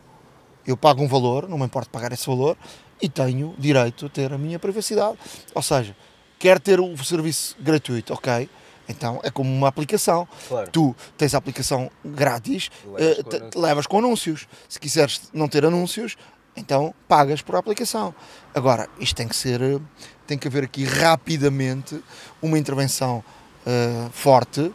[0.67, 2.57] eu pago um valor, não me importa pagar esse valor,
[3.01, 5.19] e tenho direito a ter a minha privacidade.
[5.55, 5.97] Ou seja,
[6.39, 8.49] quer ter o serviço gratuito, ok?
[8.89, 10.29] Então é como uma aplicação.
[10.49, 10.71] Claro.
[10.71, 14.47] Tu tens a aplicação grátis, levas, uh, com te, levas, com anúncios.
[14.69, 16.17] Se quiseres não ter anúncios,
[16.57, 18.15] então pagas por aplicação.
[18.55, 19.79] Agora, isto tem que ser, eh,
[20.27, 22.03] tem que haver aqui rapidamente
[22.41, 23.23] uma intervenção
[23.67, 24.75] uh, forte uh,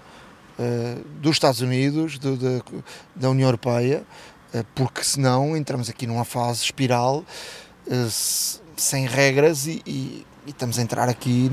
[1.20, 2.64] dos Estados Unidos, do, da,
[3.16, 4.06] da União Europeia,
[4.76, 7.24] porque senão entramos aqui numa fase espiral
[8.76, 11.50] sem regras e, e, e, estamos a entrar aqui,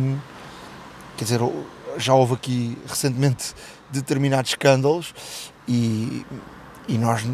[1.17, 1.41] quer dizer,
[1.97, 3.55] já houve aqui recentemente
[3.91, 5.15] determinados escândalos
[5.67, 6.25] e,
[6.87, 7.25] e nós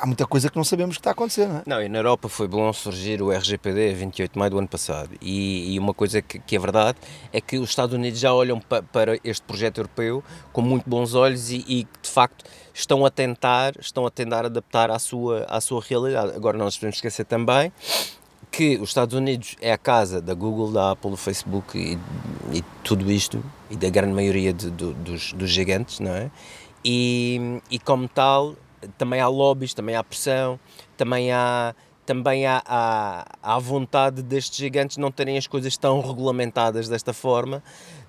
[0.00, 1.62] há muita coisa que não sabemos que está a acontecer, não é?
[1.66, 4.68] Não, e na Europa foi bom surgir o RGPD a 28 de maio do ano
[4.68, 5.10] passado.
[5.20, 6.98] E, e uma coisa que, que, é verdade
[7.32, 10.22] é que os Estados Unidos já olham pa, para este projeto europeu
[10.52, 12.44] com muito bons olhos e, e, de facto
[12.74, 16.34] estão a tentar, estão a tentar adaptar à sua, à sua realidade.
[16.36, 17.72] Agora não nos podemos esquecer também
[18.50, 21.98] que os Estados Unidos é a casa da Google, da Apple, do Facebook e,
[22.56, 26.30] e tudo isto, e da grande maioria de, dos, dos gigantes, não é?
[26.84, 28.54] E, e como tal,
[28.96, 30.58] também há lobbies, também há pressão,
[30.96, 31.74] também há
[32.06, 37.62] também há, há, há vontade destes gigantes não terem as coisas tão regulamentadas desta forma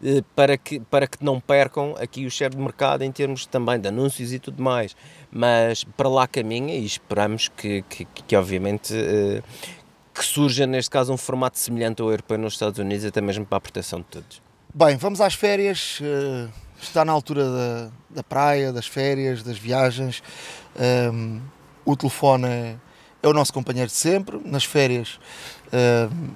[0.03, 3.79] eh, para, que, para que não percam aqui o share de mercado em termos também
[3.79, 4.95] de anúncios e tudo mais.
[5.31, 9.41] Mas para lá caminha e esperamos que, que, que obviamente eh,
[10.17, 13.57] que surja, neste caso, um formato semelhante ao europeu nos Estados Unidos, até mesmo para
[13.57, 14.41] a proteção de todos.
[14.73, 15.99] Bem, vamos às férias.
[16.01, 16.47] Eh,
[16.81, 20.21] está na altura da, da praia, das férias, das viagens.
[21.11, 21.41] Um,
[21.85, 22.75] o telefone é,
[23.23, 24.39] é, o nosso companheiro de sempre.
[24.45, 25.19] Nas férias,
[25.73, 26.29] um,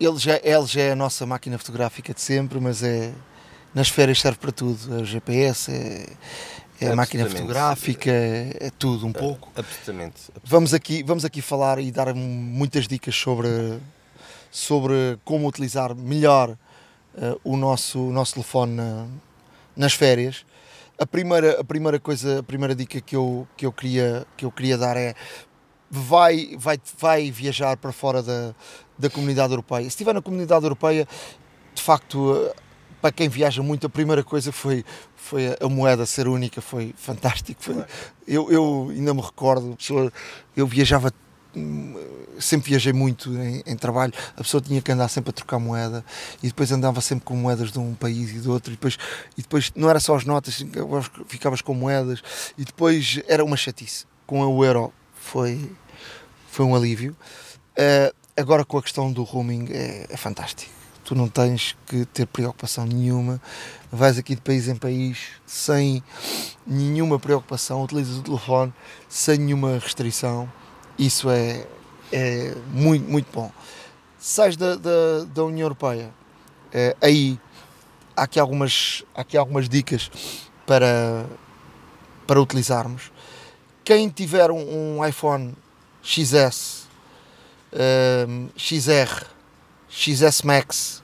[0.00, 3.12] ele, já, ele já é a nossa máquina fotográfica de sempre, mas é
[3.74, 4.98] nas férias serve para tudo.
[4.98, 6.06] É o GPS, é
[6.84, 9.50] a máquina fotográfica, é, é tudo um pouco.
[9.56, 10.50] Absolutamente, absolutamente.
[10.50, 13.48] Vamos aqui, vamos aqui falar e dar muitas dicas sobre,
[14.50, 19.06] sobre como utilizar melhor uh, o, nosso, o nosso telefone na,
[19.74, 20.44] nas férias.
[20.98, 24.50] A primeira, a primeira coisa, a primeira dica que eu, que eu, queria, que eu
[24.50, 25.14] queria dar é
[25.90, 28.54] vai, vai, vai viajar para fora da,
[28.98, 29.82] da comunidade europeia.
[29.82, 31.06] Se estiver na comunidade europeia,
[31.74, 32.50] de facto
[33.00, 37.62] para quem viaja muito, a primeira coisa foi, foi a moeda ser única, foi fantástico.
[37.62, 37.84] Foi,
[38.26, 40.12] eu, eu ainda me recordo, pessoa,
[40.56, 41.12] eu viajava,
[42.38, 46.04] sempre viajei muito em, em, trabalho, a pessoa tinha que andar sempre a trocar moeda
[46.42, 48.98] e depois andava sempre com moedas de um país e do outro, e depois,
[49.36, 50.64] e depois não era só as notas,
[51.28, 52.22] ficavas com moedas
[52.58, 54.04] e depois era uma chatice.
[54.26, 55.70] Com o euro foi,
[56.50, 57.16] foi um alívio.
[57.72, 62.26] Uh, agora com a questão do roaming é, é fantástico tu não tens que ter
[62.26, 63.40] preocupação nenhuma,
[63.92, 66.02] vais aqui de país em país sem
[66.66, 68.74] nenhuma preocupação, utilizas o telefone
[69.08, 70.50] sem nenhuma restrição,
[70.98, 71.64] isso é,
[72.12, 73.52] é muito, muito bom.
[74.18, 76.12] Sais da, da, da União Europeia,
[76.72, 77.38] é, aí
[78.16, 80.10] há aqui, algumas, há aqui algumas dicas
[80.66, 81.24] para,
[82.26, 83.12] para utilizarmos.
[83.84, 85.54] Quem tiver um, um iPhone
[86.02, 86.88] XS,
[88.28, 89.35] um, XR,
[89.96, 91.02] XS Max.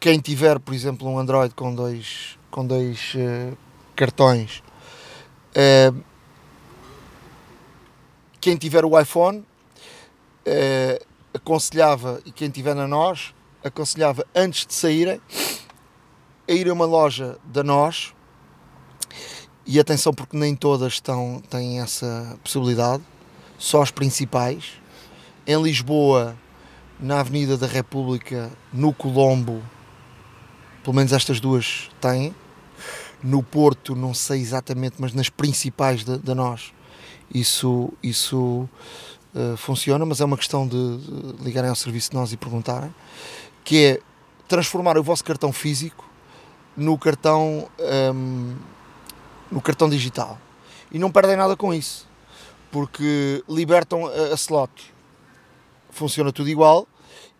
[0.00, 3.56] Quem tiver, por exemplo, um Android com dois, com dois uh,
[3.94, 4.62] cartões,
[5.52, 6.02] Uh,
[8.40, 15.20] quem tiver o iPhone uh, aconselhava, e quem tiver na nós, aconselhava antes de saírem
[16.48, 18.14] a ir a uma loja da nós
[19.66, 23.02] e atenção porque nem todas estão, têm essa possibilidade,
[23.58, 24.80] só as principais.
[25.46, 26.36] Em Lisboa,
[27.02, 29.60] na Avenida da República, no Colombo,
[30.84, 32.32] pelo menos estas duas têm.
[33.22, 36.72] No Porto, não sei exatamente, mas nas principais da nós,
[37.32, 38.68] isso, isso
[39.34, 42.92] uh, funciona, mas é uma questão de, de, ligarem ao serviço de nós e perguntarem,
[43.64, 44.00] que é
[44.48, 46.04] transformar o vosso cartão físico
[46.76, 47.68] no cartão
[48.14, 48.56] um,
[49.50, 50.38] no cartão digital
[50.90, 52.08] e não perdem nada com isso
[52.70, 54.92] porque libertam a, a slot
[55.90, 56.88] funciona tudo igual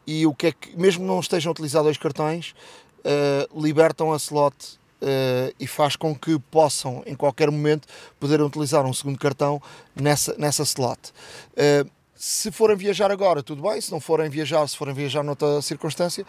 [0.07, 2.55] e o que é que mesmo não estejam utilizados dois cartões
[3.01, 4.55] uh, libertam a slot
[5.03, 7.87] uh, e faz com que possam em qualquer momento
[8.19, 9.61] poderem utilizar um segundo cartão
[9.95, 11.13] nessa, nessa slot
[11.53, 11.91] uh,
[12.25, 13.81] se forem viajar agora, tudo bem.
[13.81, 16.25] Se não forem viajar, se forem viajar noutra circunstância,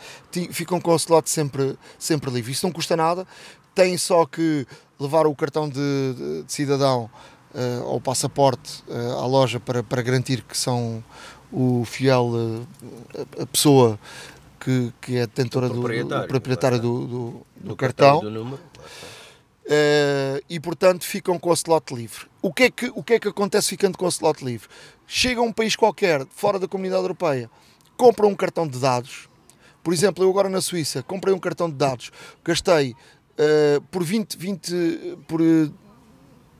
[0.49, 2.51] ficam com o slot sempre, sempre livre.
[2.51, 3.27] Isso não custa nada.
[3.75, 4.65] Têm só que
[4.99, 5.75] levar o cartão de,
[6.15, 7.11] de, de cidadão
[7.53, 11.03] uh, ou passaporte uh, à loja para, para garantir que são
[11.53, 12.67] o fiel, uh,
[13.39, 13.99] a pessoa
[14.59, 18.21] que, que é detentora do, do proprietário do, do, do, cartão.
[18.21, 18.59] cartão.
[19.65, 22.25] Uh, e portanto ficam com o slot livre.
[22.41, 24.67] O que, é que, o que é que acontece ficando com o slot livre?
[25.07, 27.49] Chega a um país qualquer, fora da comunidade europeia,
[27.95, 29.29] compra um cartão de dados.
[29.81, 32.11] Por exemplo, eu agora na Suíça comprei um cartão de dados,
[32.43, 35.41] gastei uh, por 20, 20 por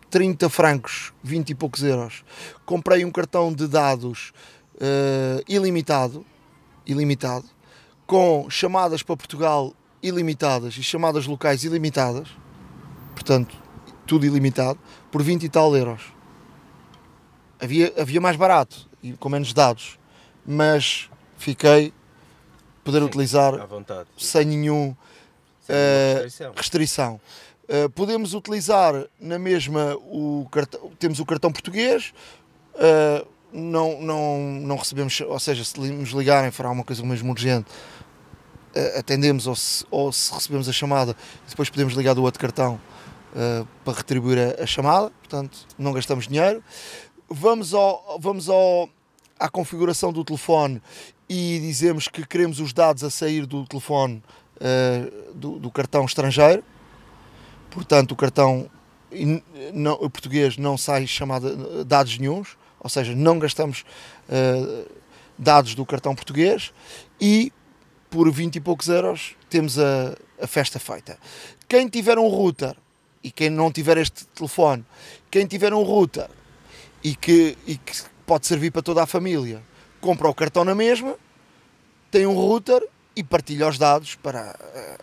[0.10, 2.24] 30 francos, 20 e poucos euros.
[2.66, 4.32] Comprei um cartão de dados
[4.84, 6.26] uh, ilimitado,
[6.86, 7.46] ilimitado,
[8.06, 12.28] com chamadas para Portugal ilimitadas e chamadas locais ilimitadas
[13.14, 13.56] portanto,
[14.06, 14.78] tudo ilimitado,
[15.12, 16.02] por 20 e tal euros.
[17.60, 19.98] Havia, havia mais barato e com menos dados,
[20.46, 21.94] mas fiquei
[22.84, 24.96] poder sim, utilizar vontade, sem nenhum
[25.62, 26.54] sem uh, restrição.
[26.56, 27.22] restrição.
[27.64, 32.14] Uh, podemos utilizar na mesma o cartão, temos o cartão português,
[32.76, 37.68] uh, não, não, não recebemos, ou seja, se nos ligarem fará uma coisa mesmo urgente,
[38.98, 41.16] atendemos ou se, ou se recebemos a chamada,
[41.48, 42.80] depois podemos ligar do outro cartão
[43.34, 46.64] uh, para retribuir a, a, chamada, portanto não gastamos dinheiro.
[47.30, 48.90] Vamos, ao, vamos ao,
[49.40, 50.82] à configuração do telefone
[51.30, 54.24] e dizemos que queremos os dados a sair do telefone
[54.58, 56.64] uh, do, do, cartão estrangeiro,
[57.70, 58.70] portanto o cartão
[59.74, 63.86] não, o português não sai chamada dados nenhums, ou seja, não gastamos
[64.30, 64.92] uh,
[65.38, 66.74] dados do cartão português
[67.20, 67.52] e
[68.10, 71.18] por 20 e poucos euros temos a, a festa feita.
[71.68, 72.76] Quem tiver um router
[73.24, 74.86] e quem não tiver este telefone,
[75.32, 76.30] quem tiver um router
[77.04, 77.94] e que, e que
[78.26, 79.64] pode servir para toda a família,
[80.02, 81.16] compra o cartão na mesma,
[82.12, 84.56] tem um router e partilha os dados para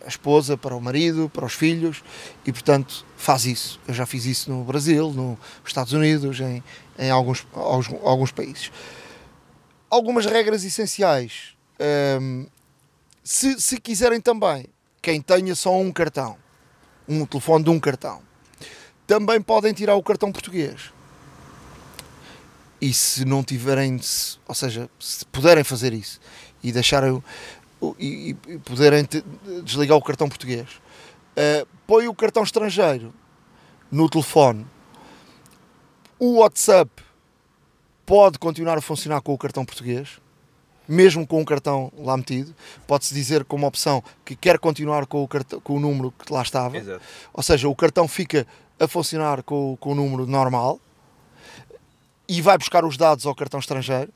[0.04, 2.02] a esposa, para o marido, para os filhos
[2.44, 3.80] e portanto faz isso.
[3.86, 6.62] Eu já fiz isso no Brasil, nos Estados Unidos, em,
[6.98, 8.72] em alguns, alguns, alguns países.
[9.88, 11.54] Algumas regras essenciais.
[12.20, 12.46] Um,
[13.22, 14.66] se, se quiserem também,
[15.00, 16.36] quem tenha só um cartão,
[17.08, 18.22] um telefone de um cartão.
[19.06, 20.92] Também podem tirar o cartão português.
[22.80, 24.00] E se não tiverem,
[24.48, 26.18] ou seja, se puderem fazer isso
[26.62, 27.22] e deixarem
[27.98, 29.06] e, e puderem
[29.64, 30.68] desligar o cartão português,
[31.36, 33.12] uh, põe o cartão estrangeiro
[33.90, 34.66] no telefone.
[36.18, 36.90] O WhatsApp
[38.04, 40.20] pode continuar a funcionar com o cartão português
[40.90, 42.52] mesmo com o cartão lá metido,
[42.84, 46.42] pode-se dizer como opção que quer continuar com o, cartão, com o número que lá
[46.42, 46.76] estava.
[46.76, 47.00] Exato.
[47.32, 48.44] Ou seja, o cartão fica
[48.78, 50.80] a funcionar com, com o número normal
[52.28, 54.12] e vai buscar os dados ao cartão estrangeiro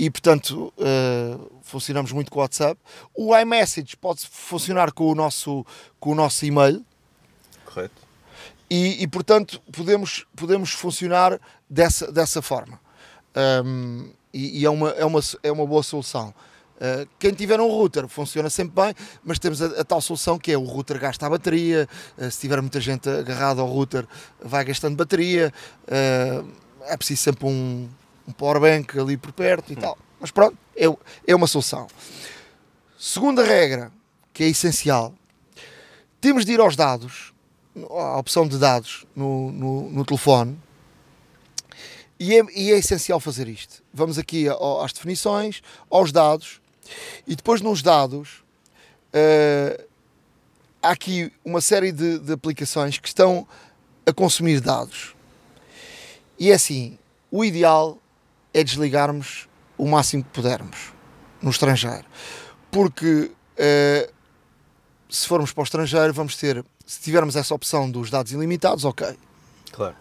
[0.00, 2.80] e portanto uh, funcionamos muito com o WhatsApp.
[3.14, 5.64] O iMessage pode funcionar com o nosso,
[6.00, 6.82] com o nosso e-mail.
[7.66, 8.00] Correto.
[8.70, 11.38] E, e portanto podemos, podemos funcionar
[11.68, 12.80] dessa, dessa forma.
[13.62, 16.32] Um, e, e, é, uma, é, uma, é uma boa solução.
[16.76, 20.50] Uh, quem tiver um router funciona sempre bem, mas temos a, a tal solução que
[20.50, 21.86] é o router gasta a bateria,
[22.16, 24.08] uh, se tiver muita gente agarrada ao router
[24.42, 25.52] vai gastando bateria,
[25.84, 26.48] uh,
[26.86, 27.86] é preciso sempre um,
[28.26, 29.96] um powerbank ali por perto e tal.
[30.20, 30.84] Mas pronto, é,
[31.26, 31.86] é uma solução.
[32.98, 33.90] Segunda regra,
[34.32, 35.14] que é essencial,
[36.20, 37.32] temos de ir aos dados,
[37.90, 40.58] à opção de dados no, no, no telefone,
[42.18, 43.82] e é, e é essencial fazer isto.
[43.94, 44.46] Vamos aqui
[44.84, 46.60] às definições, aos dados,
[47.26, 48.42] e depois nos dados
[49.14, 49.82] uh,
[50.82, 53.48] há aqui uma série de, de, aplicações que estão
[54.04, 55.14] a consumir dados.
[56.38, 56.98] E é assim,
[57.30, 57.98] o ideal
[58.52, 60.92] é desligarmos o máximo que pudermos
[61.40, 62.04] no estrangeiro.
[62.70, 64.12] Porque uh,
[65.08, 69.16] se formos para o estrangeiro, vamos ter, se tivermos essa opção dos dados ilimitados, ok.
[69.72, 69.96] Claro.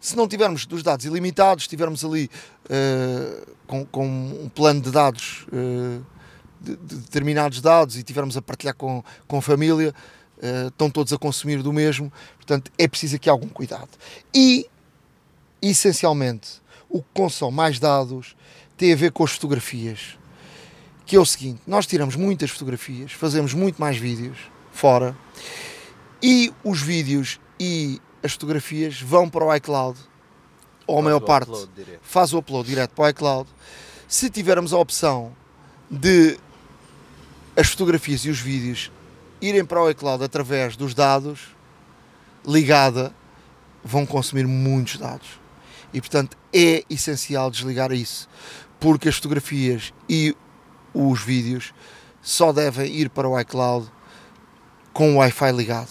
[0.00, 2.28] Se não tivermos dos dados ilimitados, estivermos ali
[2.66, 6.04] uh, com, com, um plano de dados, uh,
[6.60, 9.94] de, de, determinados dados, e tivermos a partilhar com, com a família,
[10.38, 13.90] uh, estão todos a consumir do mesmo, portanto é preciso aqui algum cuidado.
[14.34, 14.66] E,
[15.60, 16.61] essencialmente,
[16.92, 18.36] o que consome mais dados
[18.76, 20.18] tem a ver com as fotografias
[21.12, 24.38] que é o seguinte: nós tiramos muitas fotografias, fazemos muito mais vídeos
[24.72, 25.14] fora
[26.22, 29.98] e os vídeos e as fotografias vão para o iCloud,
[30.86, 31.68] ou a maior parte
[32.00, 33.50] faz o upload direto para o iCloud.
[34.08, 35.36] Se tivermos a opção
[35.90, 36.38] de
[37.54, 38.90] as fotografias e os vídeos
[39.40, 41.48] irem para o iCloud através dos dados
[42.46, 43.14] ligada,
[43.84, 45.41] vão consumir muitos dados.
[45.92, 48.28] E portanto é essencial desligar isso,
[48.80, 50.36] porque as fotografias e
[50.94, 51.72] os vídeos
[52.20, 53.90] só devem ir para o iCloud
[54.92, 55.90] com o Wi-Fi ligado.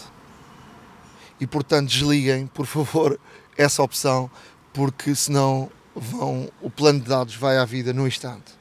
[1.39, 3.20] E portanto desliguem, por favor,
[3.58, 4.30] essa opção,
[4.74, 8.54] porque senão vão, o plano de dados vai à vida no instante.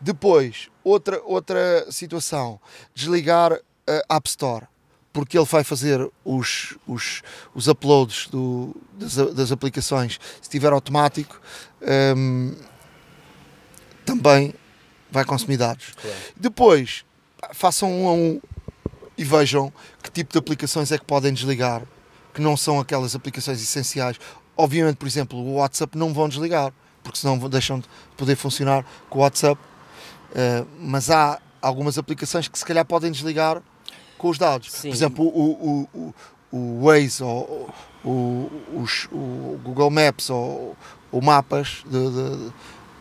[0.00, 2.60] Depois, outra, outra situação,
[2.94, 3.52] desligar
[3.86, 4.66] a App Store,
[5.14, 7.22] porque ele vai fazer os, os,
[7.54, 11.40] os uploads do, das, das aplicações, se tiver automático,
[12.16, 12.52] um,
[14.04, 14.52] também
[15.12, 15.92] vai consumir dados.
[16.02, 16.16] Claro.
[16.36, 17.04] Depois,
[17.52, 18.40] façam um a um
[19.16, 21.82] e vejam que tipo de aplicações é que podem desligar,
[22.34, 24.18] que não são aquelas aplicações essenciais.
[24.56, 26.72] Obviamente, por exemplo, o WhatsApp não vão desligar,
[27.04, 27.86] porque senão deixam de
[28.16, 29.60] poder funcionar com o WhatsApp.
[30.32, 33.62] Uh, mas há algumas aplicações que se calhar podem desligar
[34.18, 34.72] com os dados.
[34.72, 34.88] Sim.
[34.88, 36.14] Por exemplo, o, o,
[36.52, 37.68] o, o Waze ou
[38.04, 40.76] o, os, o Google Maps ou
[41.10, 42.52] o Mapas de, de,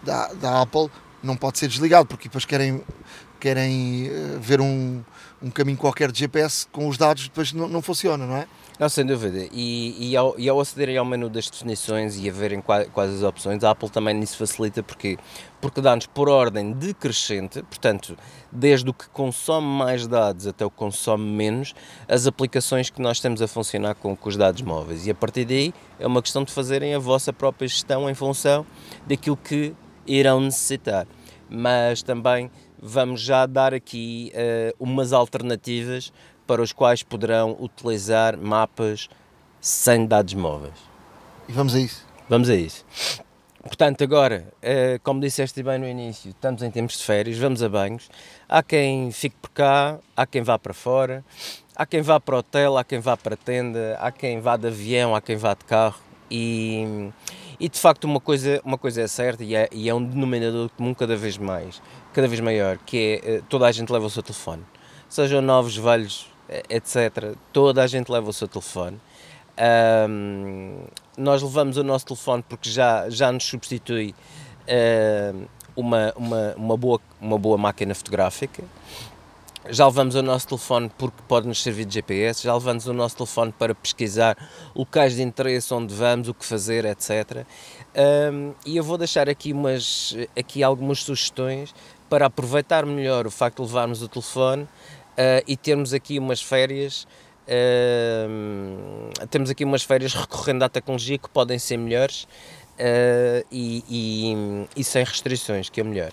[0.03, 0.89] da, da Apple
[1.22, 2.84] não pode ser desligado, porque depois querem,
[3.39, 5.01] querem eh, ver um,
[5.41, 8.47] um caminho qualquer de GPS com os dados, depois não, não funciona, não é?
[8.80, 9.47] Não, sem dúvida.
[9.51, 13.13] E, e, ao, e ao acederem ao menu das definições e a verem quais, quais
[13.13, 15.17] as opções, a Apple também nisso facilita porque,
[15.61, 18.17] porque dá-nos por ordem decrescente, portanto,
[18.51, 21.76] desde o que consome mais dados até o que consome menos,
[22.07, 25.05] as aplicações que nós estamos a funcionar com, com os dados móveis.
[25.05, 28.65] E a partir daí é uma questão de fazerem a vossa própria gestão em função
[29.05, 29.74] daquilo que
[30.07, 31.05] irão necessitar.
[31.47, 32.49] Mas também
[32.82, 36.11] vamos já dar aqui uh, umas alternativas
[36.45, 39.09] para os quais poderão utilizar mapas
[39.59, 40.77] sem dados móveis.
[41.47, 42.05] E vamos a isso.
[42.29, 42.85] Vamos a isso.
[43.63, 47.69] Portanto, agora, uh, como disseste bem no início, estamos em tempos de férias, vamos a
[47.69, 48.09] banhos.
[48.47, 51.23] Há quem fique por cá, há quem vá para fora,
[51.73, 54.57] há quem vá para o hotel, há quem vá para a tenda, há quem vá
[54.57, 55.99] de avião, há quem vá de carro.
[56.29, 57.09] E,
[57.57, 60.69] e de facto uma coisa, uma coisa é certa e é, e é um denominador
[60.75, 61.81] comum cada vez mais,
[62.11, 64.63] cada vez maior, que é eh, toda a gente leva o seu telefone.
[65.07, 66.32] Sejam novos, velhos, eh,
[66.69, 67.35] etc.
[67.51, 68.99] Toda a gente leva o seu telefone.
[70.09, 70.85] Um,
[71.17, 74.15] nós levamos o nosso telefone porque já, já nos substitui
[74.67, 78.63] uh, uma, uma, uma, boa, uma boa máquina fotográfica
[79.69, 83.15] já levamos o nosso telefone porque pode nos servir de GPS, já levamos o nosso
[83.15, 84.37] telefone para pesquisar
[84.75, 87.45] locais de interesse, onde vamos, o que fazer, etc.
[88.31, 91.73] Um, e eu vou deixar aqui, umas, aqui algumas sugestões
[92.09, 94.67] para aproveitar melhor o facto de levarmos o telefone
[95.14, 97.07] uh, e termos aqui umas férias.
[97.45, 102.28] Uh, temos aqui umas férias recorrendo à tecnologia que podem ser melhores
[102.74, 106.11] Uh, e, e, e, sem restrições, que é melhor.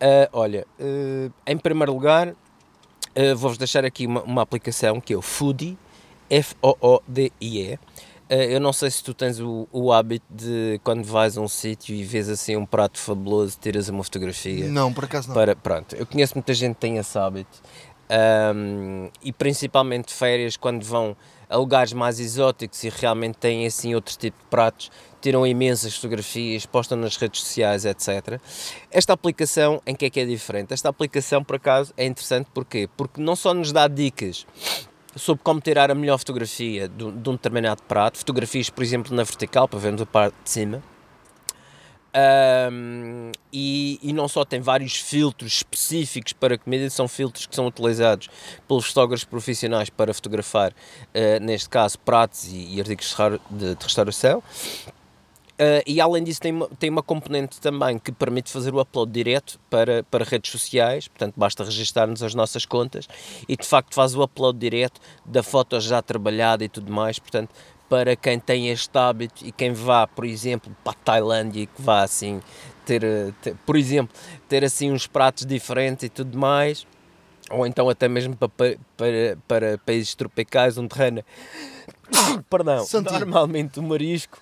[0.00, 2.34] Uh, olha, uh, em primeiro lugar,
[3.36, 5.76] Vou-vos deixar aqui uma, uma, aplicação que é o Foodie,
[6.30, 7.78] F-O-O-D-I-E.
[8.30, 11.94] Eu não sei se tu tens o, o hábito de quando vais a um sítio
[11.94, 14.66] e vês assim um prato fabuloso, tiras uma fotografia.
[14.66, 15.34] Não, por acaso não.
[15.34, 17.60] Para, pronto, eu conheço muita gente que tem esse hábito.
[18.10, 21.16] Um, e principalmente férias quando vão
[21.48, 24.90] a lugares mais exóticos e realmente têm assim outro tipo de pratos,
[25.20, 28.40] tiram imensas fotografias, postam nas redes sociais, etc.
[28.90, 30.72] Esta aplicação, em que é que é diferente?
[30.72, 32.88] Esta aplicação, por acaso, é interessante porquê?
[32.96, 34.46] Porque não só nos dá dicas
[35.14, 39.22] sobre como tirar a melhor fotografia de, de um determinado prato, fotografias, por exemplo, na
[39.22, 40.82] vertical, para vermos a parte de cima,
[42.14, 47.66] um, e, e, não só tem vários filtros específicos para comida, são filtros que são
[47.66, 48.28] utilizados
[48.68, 53.16] pelos fotógrafos profissionais para fotografar, uh, neste caso, pratos e, e artigos
[53.50, 54.42] de, de restauração.
[55.52, 59.12] Uh, e além disso, tem uma, tem uma componente também que permite fazer o upload
[59.12, 63.06] direto para, para redes sociais, portanto, basta registar-nos as nossas contas
[63.48, 67.54] e de facto faz o upload direto da foto já trabalhada e tudo mais, portanto,
[67.92, 72.02] para quem tem este hábito e quem vá, por exemplo, para a Tailândia, que vá
[72.02, 72.40] assim
[72.86, 73.02] ter,
[73.42, 74.16] ter, por exemplo,
[74.48, 76.86] ter assim uns pratos diferentes e tudo mais,
[77.50, 78.48] ou então até mesmo para,
[78.96, 81.22] para, para países tropicais onde reina,
[82.48, 83.20] perdão, Santinho.
[83.20, 84.40] normalmente o marisco.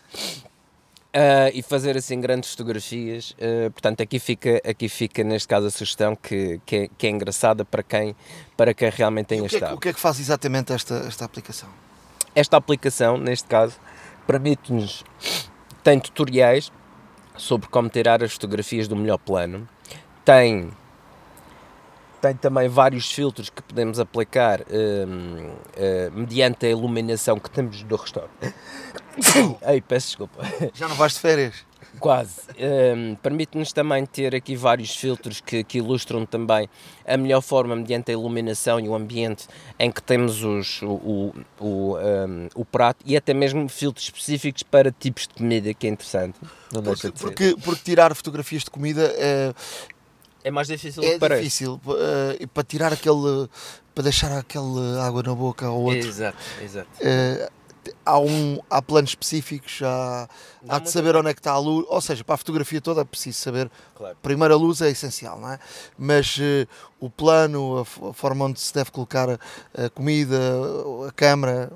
[1.08, 3.32] Uh, e fazer assim grandes fotografias.
[3.32, 7.10] Uh, portanto, aqui fica, aqui fica neste caso a sugestão que, que, é, que é
[7.10, 8.14] engraçada para quem,
[8.56, 10.72] para quem realmente tem E o, que é, este o que é que faz exatamente
[10.72, 11.89] esta, esta aplicação?
[12.34, 13.78] Esta aplicação, neste caso,
[14.26, 15.04] permite-nos,
[15.82, 16.72] tem tutoriais
[17.36, 19.68] sobre como tirar as fotografias do melhor plano,
[20.24, 20.70] tem,
[22.20, 27.96] tem também vários filtros que podemos aplicar hum, eh, mediante a iluminação que temos do
[27.96, 28.54] restaurante.
[29.66, 30.42] Ei, peço desculpa.
[30.74, 31.69] Já não vais de férias?
[31.98, 32.40] Quase.
[32.58, 36.68] Hum, Permite-nos também ter aqui vários filtros que, que ilustram também
[37.06, 39.46] a melhor forma, mediante a iluminação e o ambiente
[39.78, 44.62] em que temos os, o, o, o, hum, o prato e até mesmo filtros específicos
[44.62, 46.38] para tipos de comida, que é interessante.
[46.72, 47.24] Não deixa Porque, de ser.
[47.54, 49.52] porque, porque tirar fotografias de comida é,
[50.44, 51.42] É mais difícil do é que parece.
[51.42, 51.80] difícil.
[52.38, 53.48] e para tirar aquele.
[53.94, 56.08] para deixar aquela água na boca ao outro.
[56.08, 56.88] Exato, exato.
[57.00, 57.50] eh,
[58.04, 60.28] há, um, há planos específicos, há,
[60.68, 63.02] há de saber onde é que está a luz, ou seja, para a fotografia toda
[63.02, 63.70] é preciso saber.
[63.94, 64.16] Claro.
[64.22, 65.58] Primeiro a luz é essencial, não é?
[65.98, 66.66] Mas eh,
[66.98, 69.38] o plano, a, a forma onde se deve colocar a,
[69.86, 70.38] a comida,
[71.08, 71.70] a câmara,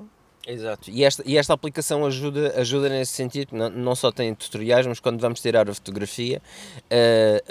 [0.47, 0.91] Exato.
[0.91, 4.99] E esta, e esta aplicação ajuda, ajuda nesse sentido, não, não só tem tutoriais, mas
[4.99, 6.39] quando vamos tirar a fotografia,
[6.87, 7.41] eh,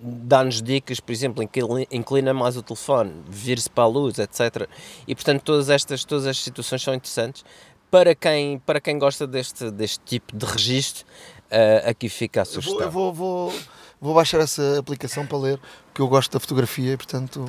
[0.00, 4.68] dá-nos dicas, por exemplo, inclina, inclina mais o telefone, vir-se para a luz, etc.
[5.06, 7.44] E portanto todas estas, todas estas situações são interessantes.
[7.90, 11.06] Para quem, para quem gosta deste, deste tipo de registro,
[11.50, 12.80] eh, aqui fica a Eu vou, sugestão.
[12.82, 13.52] eu vou, vou,
[14.00, 17.44] vou baixar essa aplicação para ler, porque eu gosto da fotografia e portanto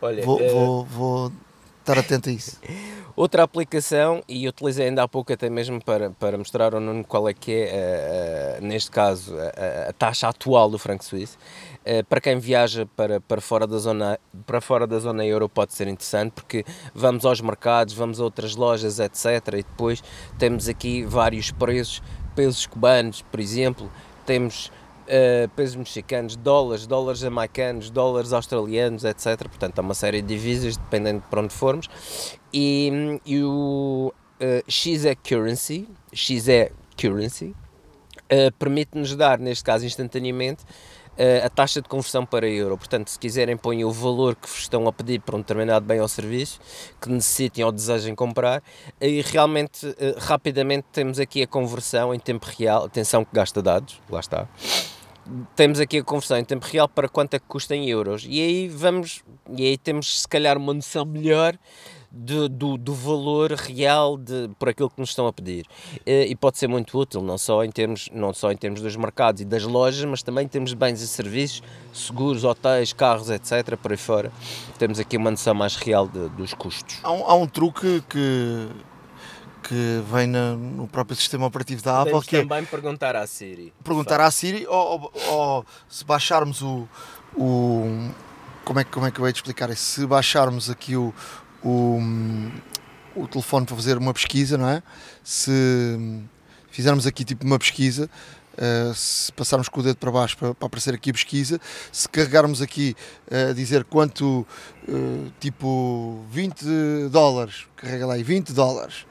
[0.00, 1.32] Olha, vou, vou, vou
[1.80, 2.58] estar atento a isso.
[3.16, 7.28] Outra aplicação, e utilizei ainda há pouco até mesmo para, para mostrar ao Nuno qual
[7.28, 11.36] é que é, eh, eh, neste caso, a- a taxa atual do franco suíço.
[11.84, 15.74] Eh, para quem viaja para, para, fora da zona, para fora da zona euro pode
[15.74, 16.64] ser interessante porque
[16.94, 19.24] vamos aos mercados, vamos a outras lojas, etc.
[19.48, 20.02] E depois
[20.38, 22.00] temos aqui vários preços,
[22.34, 23.90] pesos cubanos, por exemplo,
[24.24, 24.70] temos
[25.10, 29.48] Uh, pesos mexicanos, dólares, dólares jamaicanos, dólares australianos, etc.
[29.48, 31.90] Portanto, há uma série de divisas, dependendo de para onde formos.
[32.54, 39.84] E, e o uh, X é currency, X é currency, uh, permite-nos dar, neste caso
[39.84, 40.62] instantaneamente,
[41.44, 42.78] a taxa de conversão para euro.
[42.78, 46.00] Portanto, se quiserem, ponham o valor que vos estão a pedir para um determinado bem
[46.00, 46.58] ou serviço
[46.98, 48.62] que necessitem ou desejem comprar
[48.98, 49.86] e realmente,
[50.16, 52.84] rapidamente, temos aqui a conversão em tempo real.
[52.84, 54.48] Atenção que gasta dados, lá está
[55.56, 58.24] temos aqui a conversão em tempo real para quanto é que custa em euros.
[58.28, 59.22] E aí vamos
[59.56, 61.56] e aí temos se calhar uma noção melhor
[62.12, 65.64] de- do, do valor real de, por aquilo que nos estão a pedir.
[66.04, 68.96] Eh, e pode ser muito útil não só em termos não só em termos dos
[68.96, 71.62] mercados e das lojas mas também em termos de bens e serviços
[71.92, 74.32] seguros hotéis carros etc por aí fora.
[74.78, 76.98] Temos aqui uma noção mais real de- dos custos.
[77.04, 78.68] Há um, há um truque que,
[79.62, 83.26] que vem na- no próprio sistema operativo da Apple Podemos que é também perguntar à
[83.26, 86.88] Siri perguntar à Siri ou, ou- ou se baixarmos o,
[87.36, 88.10] o
[88.64, 89.82] como é, que- como é que eu hei de explicar isso?
[89.82, 91.12] Se baixarmos aqui o,
[91.64, 91.98] o,
[93.16, 94.82] o telefone para fazer uma pesquisa, não é?
[95.24, 95.50] Se
[96.70, 98.08] fizermos aqui tipo uma pesquisa,
[98.56, 102.08] eh, se passarmos com o dedo para baixo para, para aparecer aqui a pesquisa, se
[102.08, 102.94] carregarmos aqui
[103.30, 104.46] eh, a dizer quanto,
[104.88, 106.64] eh, tipo 20
[107.10, 109.04] dólares, carrega lá aí 20 dólares,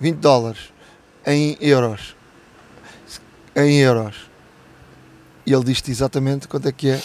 [0.00, 0.72] 20 dólares
[1.26, 2.14] em euros,
[3.56, 4.30] em euros,
[5.46, 7.02] e ele diz-te exatamente quanto é que é,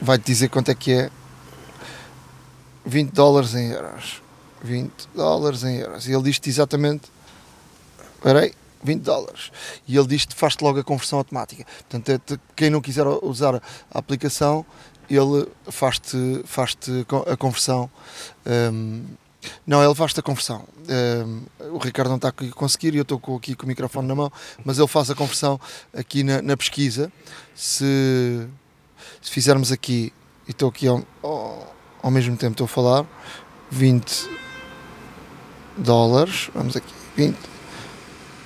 [0.00, 1.10] vai-te dizer quanto é que é
[2.84, 4.22] 20 dólares em euros.
[4.62, 6.06] 20 dólares em euros.
[6.06, 7.10] E ele diz-te exatamente.
[8.16, 8.52] Espera aí,
[8.82, 9.50] 20 dólares.
[9.88, 11.64] E ele diz-te, faz-te logo a conversão automática.
[11.88, 14.64] Portanto, é te- quem não quiser usar a aplicação,
[15.08, 16.76] ele faz-te faz
[17.30, 17.90] a conversão.
[18.46, 19.04] hum,
[19.66, 20.64] não, ele faz-te a conversão.
[20.88, 24.14] Hum, o Ricardo não está a conseguir e eu estou aqui com o microfone na
[24.14, 24.32] mão,
[24.64, 25.60] mas ele faz a conversão
[25.94, 27.12] aqui na, na pesquisa.
[27.54, 28.46] Se,
[29.20, 30.12] se fizermos aqui,
[30.46, 33.06] e estou aqui ao, ao, ao mesmo tempo estou a falar,
[33.70, 34.28] 20
[35.76, 37.36] dólares, vamos aqui, 20,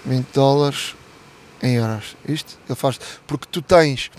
[0.04, 0.94] 20 dólares
[1.64, 4.10] em euros, isto ele faz, porque tu tens,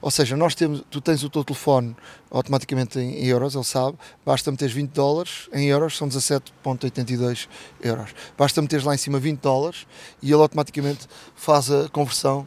[0.00, 1.96] ou seja, nós temos, tu tens o teu telefone
[2.30, 7.48] automaticamente em, euros, ele sabe, basta meteres 20 dólares em euros, são 17.82
[7.80, 9.86] euros, basta meteres lá em cima 20 dólares
[10.22, 12.46] e ele automaticamente faz a conversão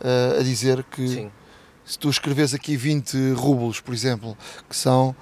[0.00, 1.30] eh, a dizer que sim
[1.88, 4.36] se tu escreves aqui 20 rublos, por exemplo,
[4.68, 5.16] que são,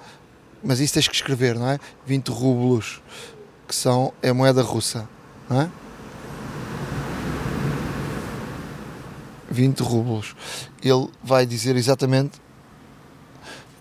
[0.61, 1.79] mas isso tens que escrever, não é?
[2.05, 3.01] 20 rublos,
[3.65, 5.07] que são, é moeda russa.
[5.49, 5.71] não é?
[9.49, 10.35] 20 rublos.
[10.83, 12.39] Ele vai dizer exatamente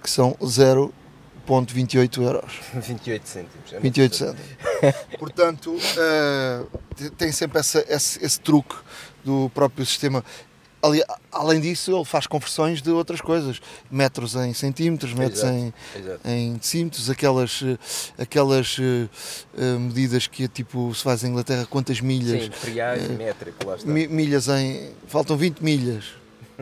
[0.02, 2.52] que são 0.28 euros.
[2.74, 3.72] 28 cêntimos.
[3.72, 5.06] é 28 muito cêntimos.
[5.18, 6.64] Portanto, eh,
[7.16, 8.74] tem sempre essa- esse, esse truque
[9.24, 10.24] do próprio sistema.
[10.82, 11.02] Ali-
[11.32, 13.60] além disso, ele faz conversões de outras coisas.
[13.90, 15.54] Metros em centímetros, metros Exato.
[15.56, 16.20] em, Exato.
[16.28, 22.44] em decímetros, aquelas, eh, aquelas eh, medidas que tipo, se faz em Inglaterra, quantas milhas?
[22.44, 23.90] Sim, reais, métrico, lá está.
[23.90, 24.90] Mi- milhas em.
[25.08, 26.04] Faltam 20 milhas.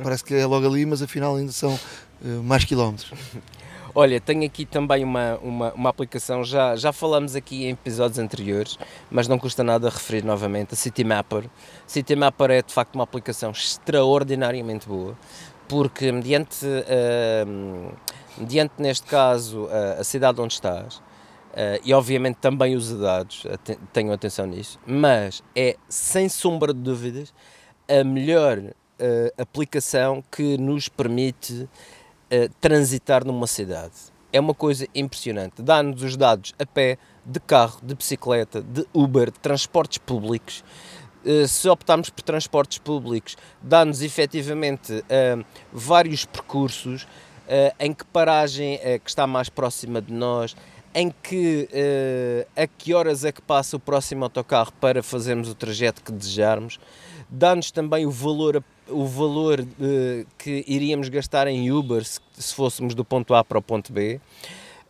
[0.03, 1.79] Parece que é logo ali, mas afinal ainda são
[2.25, 3.11] eh, mais quilómetros.
[3.97, 8.77] Olha, tenho aqui também uma, uma, uma aplicação, já, já falamos aqui em episódios anteriores,
[9.09, 11.49] mas não custa nada referir novamente, a Citymapper.
[11.87, 15.17] Citymapper é de facto uma aplicação extraordinariamente boa,
[15.69, 17.47] porque mediante, ah,
[18.37, 21.01] mediante neste caso, a, a cidade onde estás,
[21.55, 23.47] ah, e obviamente também os dados,
[23.93, 27.33] tenham atenção nisso, mas é sem sombra de dúvidas
[27.89, 28.59] a melhor
[28.99, 31.69] ah, aplicação que nos permite
[32.61, 33.93] transitar numa cidade.
[34.33, 35.63] É uma coisa impressionante.
[35.63, 40.65] Dá-nos os dados a pé, de carro, de bicicleta, de Uber, de transportes públicos.
[41.25, 45.39] Eh, se optarmos por transportes públicos, dá-nos efetivamente eh,
[45.73, 47.07] vários percursos,
[47.49, 50.55] eh, em que paragem é que está mais próxima de nós,
[50.95, 51.69] em que
[52.57, 56.79] a que horas é que passa o próximo autocarro para fazermos o trajeto que desejarmos,
[57.29, 62.55] dá-nos também o valor, a- o valor eh, que iríamos gastar em Uber se, se
[62.55, 64.21] fôssemos do ponto A para o ponto B.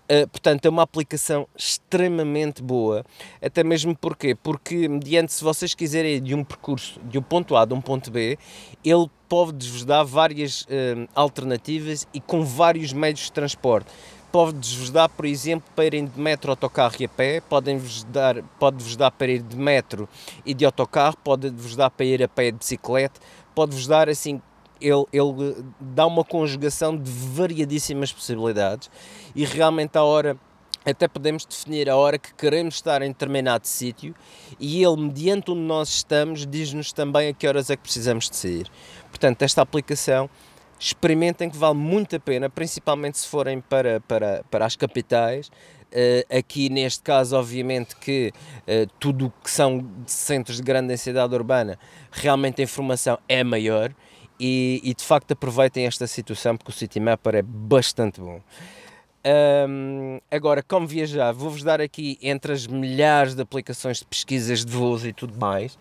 [0.05, 3.07] Uh, portanto, é uma aplicação extremamente boa,
[3.41, 7.57] até mesmo porque, porque mediante se vocês quiserem ir de um percurso de um ponto
[7.57, 8.39] A a um ponto B,
[8.85, 13.91] ele pode-vos dar várias uh, alternativas e com vários meios de transporte.
[14.31, 18.97] Pode-vos dar, por exemplo, para irem de metro, autocarro e a pé, podem-vos dar, pode-vos
[18.97, 20.07] dar para ir de metro
[20.45, 23.19] e de autocarro, pode-vos dar para ir a pé de bicicleta,
[23.55, 24.41] pode-vos dar assim
[24.81, 28.91] ele, ele dá uma conjugação de variadíssimas possibilidades
[29.35, 30.37] e realmente a hora
[30.85, 34.15] até podemos definir a hora que queremos estar em determinado sítio
[34.61, 38.37] e ele, mediante onde nós estamos, diz-nos também a que horas é que precisamos de
[38.37, 38.71] sair.
[39.09, 40.29] Portanto, esta aplicação,
[40.79, 45.51] experimentem que vale muito a pena, principalmente se forem para, para, para as capitais.
[45.95, 48.33] Uh, aqui neste caso, obviamente que
[48.63, 51.79] uh, tudo o que são centros de grande densidade urbana,
[52.11, 53.95] realmente a informação é maior
[54.41, 58.41] e, e, de facto aproveitem esta situação porque o Citymapper é bastante bom.
[59.25, 64.73] Um, agora, como viajar, vou-vos dar aqui entre as milhares de aplicações de pesquisas de
[64.73, 65.79] voos e tudo mais,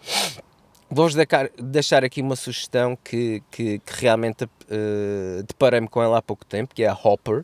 [0.89, 1.16] vou-vos
[1.59, 6.74] deixar aqui uma sugestão que, que, que realmente uh, deparei-me com ela há pouco tempo,
[6.74, 7.43] que é a Hopper.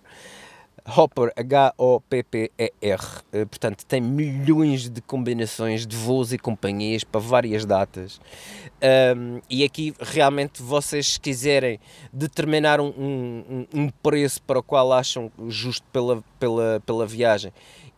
[0.96, 8.20] Hopper, H-O-P-P-E-R, uh, portanto tem milhões de combinações de voos e companhias para várias datas.
[9.16, 11.80] Um, e aqui realmente vocês se quiserem
[12.14, 17.52] determinar um, um, um, preço para o qual acham justo pela, pela, pela viagem,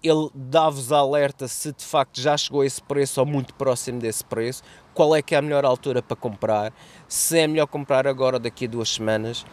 [0.03, 4.25] ele dá-vos alerta se de facto já chegou a esse preço ou muito próximo desse
[4.25, 4.63] preço,
[4.93, 6.73] qual é que é a melhor altura para comprar,
[7.07, 9.45] se é melhor comprar agora ou daqui a duas semanas.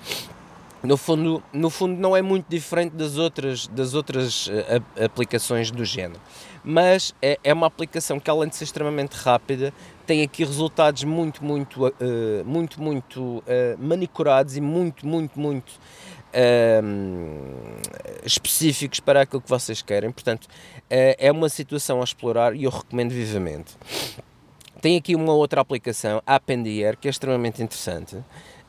[0.82, 5.84] No fundo, no fundo não é muito diferente das outras, das outras uh, aplicações do
[5.84, 6.20] género,
[6.62, 9.72] mas é, é, uma aplicação que além de ser extremamente rápida,
[10.06, 11.92] tem aqui resultados muito, muito, uh,
[12.44, 13.42] muito, muito uh,
[13.76, 15.72] manicurados e muito, muito, muito
[18.22, 20.12] específicos para aquilo que vocês querem.
[20.12, 20.46] Portanto,
[20.88, 23.74] é uma situação a explorar e eu recomendo vivamente.
[24.80, 28.22] Tem aqui uma outra aplicação, a Appendier, que é extremamente interessante.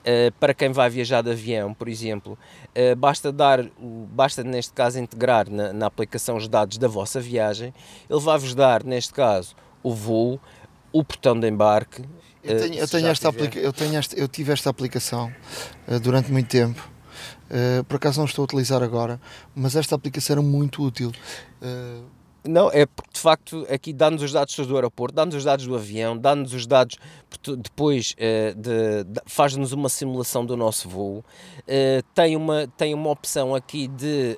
[0.09, 2.39] Uh, para quem vai viajar de avião, por exemplo,
[2.69, 7.73] uh, basta dar, basta neste caso integrar na, na, aplicação os dados da vossa viagem,
[8.09, 10.39] ele vai-vos dar, neste caso, o voo,
[10.91, 12.01] o botão de embarque.
[12.41, 15.31] Eu tenho, eu tenho esta aplica eu, tenho esta, eu tive esta aplicação
[15.87, 16.89] uh, durante muito tempo.
[17.87, 19.19] por acaso não estou a utilizar agora,
[19.53, 21.11] mas esta aplicação era muito útil.
[22.43, 25.75] Não, é porque de facto aqui dá-nos os dados do aeroporto, dá-nos os dados do
[25.75, 26.97] avião, dá-nos os dados,
[27.57, 31.23] depois uh, de, de, faz-nos uma simulação do nosso voo, uh,
[32.13, 34.37] tem, uma, tem uma opção aqui de,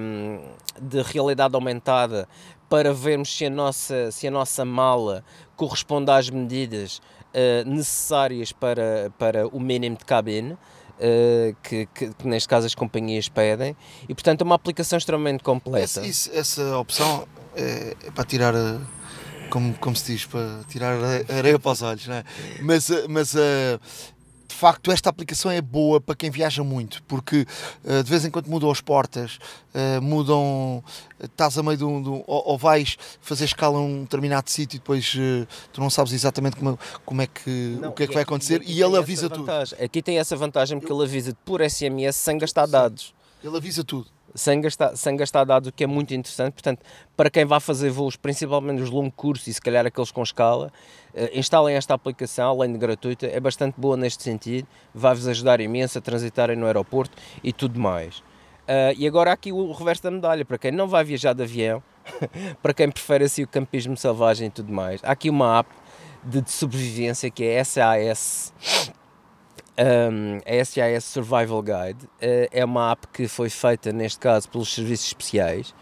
[0.00, 0.40] um,
[0.80, 2.26] de realidade aumentada
[2.70, 5.22] para vermos se a nossa, se a nossa mala
[5.54, 7.02] corresponde às medidas
[7.34, 10.56] uh, necessárias para, para o mínimo de cabine.
[10.98, 13.74] Uh, que, que, que, neste caso as companhias pedem
[14.08, 16.06] e portanto é uma aplicação extremamente completa.
[16.06, 17.26] Essa, essa opção
[17.56, 18.54] é, é, para tirar,
[19.50, 20.96] como, como se diz, para tirar
[21.28, 22.24] areia para os olhos, não é?
[22.60, 23.80] Mas, mas uh,
[24.52, 27.46] de facto, esta aplicação é boa para quem viaja muito, porque
[27.84, 29.38] uh, de vez em quando mudam as portas,
[29.74, 30.84] uh, mudam.
[31.22, 32.02] Estás a meio de um.
[32.02, 35.16] De um ou, ou, vais fazer escala num determinado sítio e depois
[35.72, 38.62] tu não sabes exatamente como, como é que, não, o que é que vai acontecer
[38.62, 39.50] e, e ele avisa tudo.
[39.82, 43.14] Aqui tem essa vantagem porque ele avisa por SMS sem gastar dados.
[43.42, 46.54] Ele avisa tudo sem gastar, sem gastar dados, o que é muito interessante.
[46.54, 46.80] Portanto,
[47.16, 50.72] para quem vai fazer voos, principalmente os longos cursos e se calhar aqueles com escala,
[51.14, 55.98] uh, instalem esta aplicação, além de gratuita, é bastante boa neste sentido, vai-vos ajudar imenso
[55.98, 58.18] a transitarem no aeroporto e tudo mais.
[58.18, 61.82] Uh, e agora aqui o reverso da medalha, para quem não vai viajar de avião,
[62.62, 65.70] para quem prefere assim o campismo selvagem e tudo mais, há aqui uma app
[66.24, 68.52] de, de sobrevivência que é SAS
[69.78, 74.72] um, a SIS Survival Guide uh, é uma app que foi feita, neste caso, pelos
[74.74, 75.74] serviços especiais,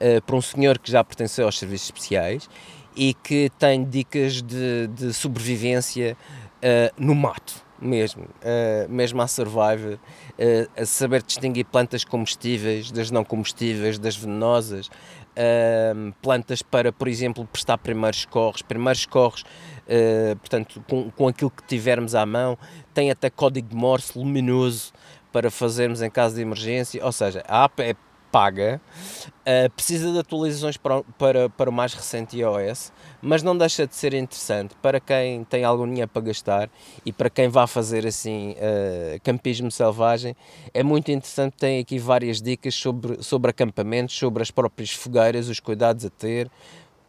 [0.00, 2.48] uh, por um senhor que já pertenceu aos serviços especiais
[2.96, 6.16] e que tem dicas de, de sobrevivência
[6.58, 13.10] uh, no mato mesmo, uh, mesmo a survival, uh, a saber distinguir plantas comestíveis das
[13.10, 19.44] não comestíveis, das venenosas, uh, plantas para, por exemplo, prestar primeiros corres, primeiros corres
[19.88, 22.58] uh, portanto, com, com aquilo que tivermos à mão,
[22.92, 24.92] tem até código de Morse luminoso
[25.32, 27.94] para fazermos em caso de emergência, ou seja, a app é
[28.30, 28.80] paga,
[29.24, 33.94] uh, precisa de atualizações para, para, para o mais recente iOS, mas não deixa de
[33.94, 36.68] ser interessante para quem tem algum dinheiro para gastar
[37.04, 40.36] e para quem vá fazer assim uh, campismo selvagem.
[40.74, 45.60] É muito interessante, tem aqui várias dicas sobre, sobre acampamentos, sobre as próprias fogueiras, os
[45.60, 46.50] cuidados a ter,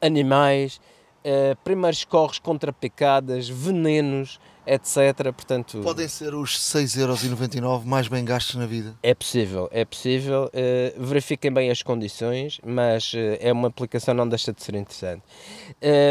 [0.02, 0.80] animais
[1.26, 5.32] uh, primeiros corres contra picadas, venenos, etc.
[5.34, 8.96] Portanto, Podem ser os 6,99€ mais bem gastos na vida.
[9.02, 10.52] É possível, é possível.
[10.54, 15.24] Uh, verifiquem bem as condições, mas uh, é uma aplicação não deixa de ser interessante.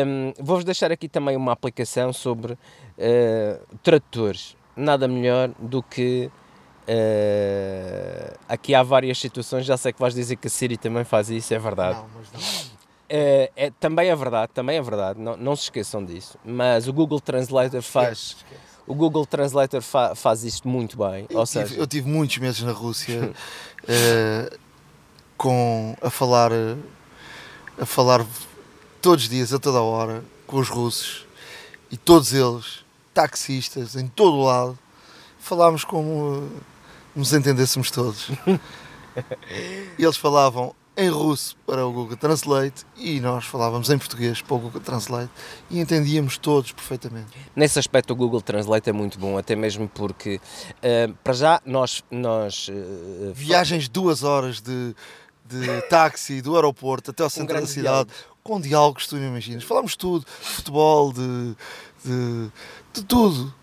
[0.07, 4.57] Um, Vou-vos deixar aqui também uma aplicação sobre uh, tradutores.
[4.77, 6.31] Nada melhor do que
[6.89, 11.29] Uh, aqui há várias situações, já sei que vais dizer que a Siri também faz
[11.31, 11.99] isso, é verdade.
[11.99, 12.76] Não, mas não.
[13.09, 16.39] É, é, também é verdade, também é verdade, não, não se esqueçam disso.
[16.45, 18.19] Mas o Google Translator faz.
[18.19, 18.77] Esquece, esquece.
[18.87, 21.27] O Google Translator fa, faz isto muito bem.
[21.29, 21.81] Eu, ou tive, seja...
[21.81, 23.33] eu tive muitos meses na Rússia
[23.83, 24.59] uh,
[25.37, 26.53] com, a falar
[27.79, 28.25] a falar
[29.03, 31.27] todos os dias, a toda a hora, com os russos
[31.91, 34.79] e todos eles, taxistas, em todo o lado,
[35.39, 36.51] falámos como
[37.15, 38.31] nos entendêssemos todos.
[39.99, 44.55] e eles falavam em russo para o Google Translate e nós falávamos em português para
[44.55, 45.30] o Google Translate
[45.70, 47.26] e entendíamos todos perfeitamente.
[47.55, 52.03] Nesse aspecto o Google Translate é muito bom, até mesmo porque uh, para já nós...
[52.11, 54.94] nós uh, Viagens de duas horas de,
[55.44, 58.12] de táxi do aeroporto até ao centro um da cidade, diálogo.
[58.42, 59.64] com diálogos tu não imaginas.
[59.64, 61.55] Falámos tudo, futebol, de,
[62.05, 62.51] de,
[62.94, 63.55] de tudo.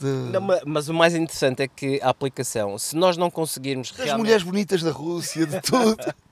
[0.00, 0.06] De...
[0.06, 3.90] Não, mas o mais interessante é que a aplicação, se nós não conseguirmos.
[3.90, 4.24] Das realmente...
[4.24, 5.96] mulheres bonitas da Rússia, de tudo.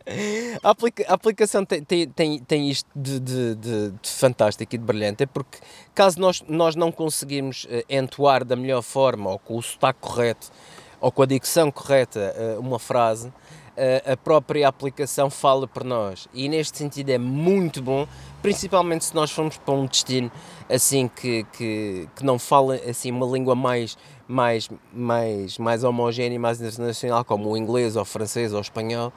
[0.63, 4.83] A, aplica a aplicação tem, tem, tem, isto de, de, de, de, fantástico e de
[4.83, 5.59] brilhante, é porque
[5.95, 10.51] caso nós, nós não conseguirmos uh, entoar da melhor forma, ou com o sotaque correto,
[10.99, 16.27] ou com a dicção correta, uh, uma frase, uh, a própria aplicação fala por nós.
[16.33, 18.09] E neste sentido é muito bom,
[18.41, 20.33] principalmente se nós formos para um destino
[20.69, 23.97] assim que, que, que não fala assim uma língua mais
[24.27, 29.13] mais mais mais homogénea, mais internacional como o inglês ou o francês ou o espanhol.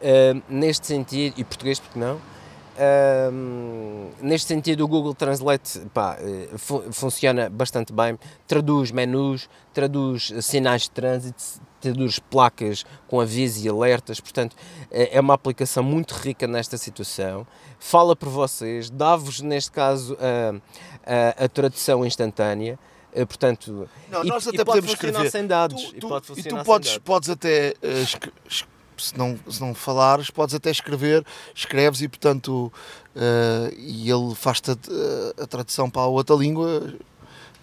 [0.00, 6.56] Uh, neste sentido, e português porque não, uh, neste sentido o Google Translate pá, uh,
[6.56, 11.42] fu funciona bastante bem, traduz menus, traduz sinais de trânsito,
[11.80, 14.56] traduz placas com avisos e alertas, portanto
[14.90, 17.46] é uma aplicação muito rica nesta situação,
[17.78, 22.78] fala por vocês, dá-vos neste caso a, a, a tradução instantânea,
[23.26, 25.30] portanto, não, e, nós até podemos escrever.
[25.30, 28.64] sem dados tu, tu, e, e tu podes, podes até uh,
[29.02, 31.24] se não, se não falares, podes até escrever,
[31.54, 32.72] escreves e, portanto,
[33.14, 36.94] uh, e ele faz-te a, a, tradução para a outra língua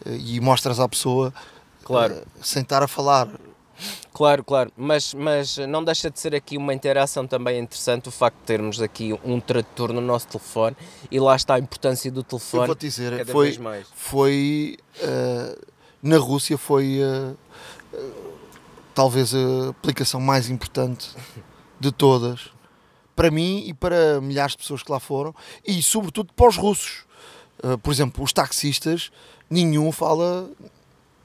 [0.06, 1.34] uh, e mostras à pessoa
[1.84, 2.24] claro.
[2.42, 3.28] Sem estar a falar.
[4.16, 8.38] Claro, claro, mas, mas não deixa de ser aqui uma interação também interessante o facto
[8.38, 10.76] de termos aqui um tradutor no nosso telefone
[11.12, 12.64] e lá está a importância do telefone.
[12.64, 13.60] Eu vou te dizer, foi,
[13.94, 14.78] foi
[16.02, 17.02] na Rússia foi
[18.96, 21.10] talvez a aplicação mais importante
[21.78, 22.50] de todas,
[23.16, 25.36] para mim e para milhares de pessoas que lá foram,
[25.68, 27.04] e sobretudo para os russos.
[27.64, 29.12] Uh, por exemplo, os taxistas,
[29.50, 30.50] nenhum fala.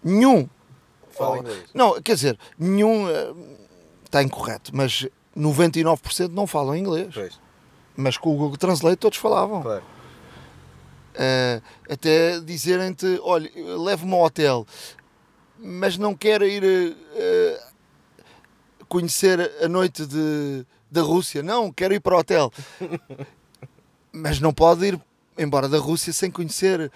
[0.03, 0.49] Nenhum.
[1.25, 1.64] Fala inglês.
[1.75, 3.07] Não, quer dizer, nenhum.
[3.07, 3.57] Uh,
[4.05, 5.07] está incorreto, mas
[5.37, 7.14] 99% não falam inglês.
[7.14, 7.41] Pois.
[7.97, 9.62] Mas com o Google Translate todos falavam.
[9.62, 9.85] Claro.
[11.14, 14.66] Uh, até dizerem-te: olha, leve-me ao hotel
[15.62, 17.61] mas não quer ir uh,
[18.89, 21.43] conhecer a noite de, da Rússia.
[21.43, 22.51] Não, quer ir para o hotel.
[24.12, 25.01] mas não pode ir
[25.39, 26.91] embora da Rússia sem conhecer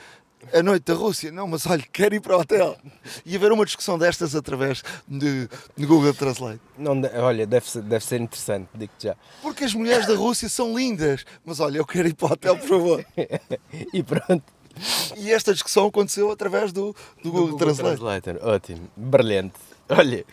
[0.53, 1.30] a noite da Rússia.
[1.30, 2.76] Não, mas olha, quero ir para o hotel.
[3.24, 6.61] E haver uma discussão destas através de, de Google Translate.
[6.78, 9.16] Não, olha, deve ser, deve ser interessante, digo-te já.
[9.42, 11.24] Porque as mulheres da Rússia são lindas.
[11.45, 13.07] Mas olha, eu quero ir para o hotel, por favor.
[13.92, 14.42] e pronto.
[15.16, 17.97] E esta discussão aconteceu através do, do, do Google, Google Translate.
[18.01, 18.38] Translator.
[18.42, 19.55] Ótimo, brilhante.
[19.89, 20.24] Olha,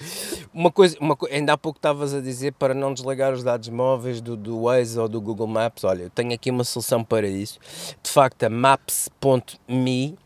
[0.54, 4.22] uma coisa, uma, ainda há pouco estavas a dizer para não desligar os dados móveis
[4.22, 5.84] do, do Waze ou do Google Maps.
[5.84, 7.60] Olha, eu tenho aqui uma solução para isso.
[8.02, 10.18] De facto, a maps.me,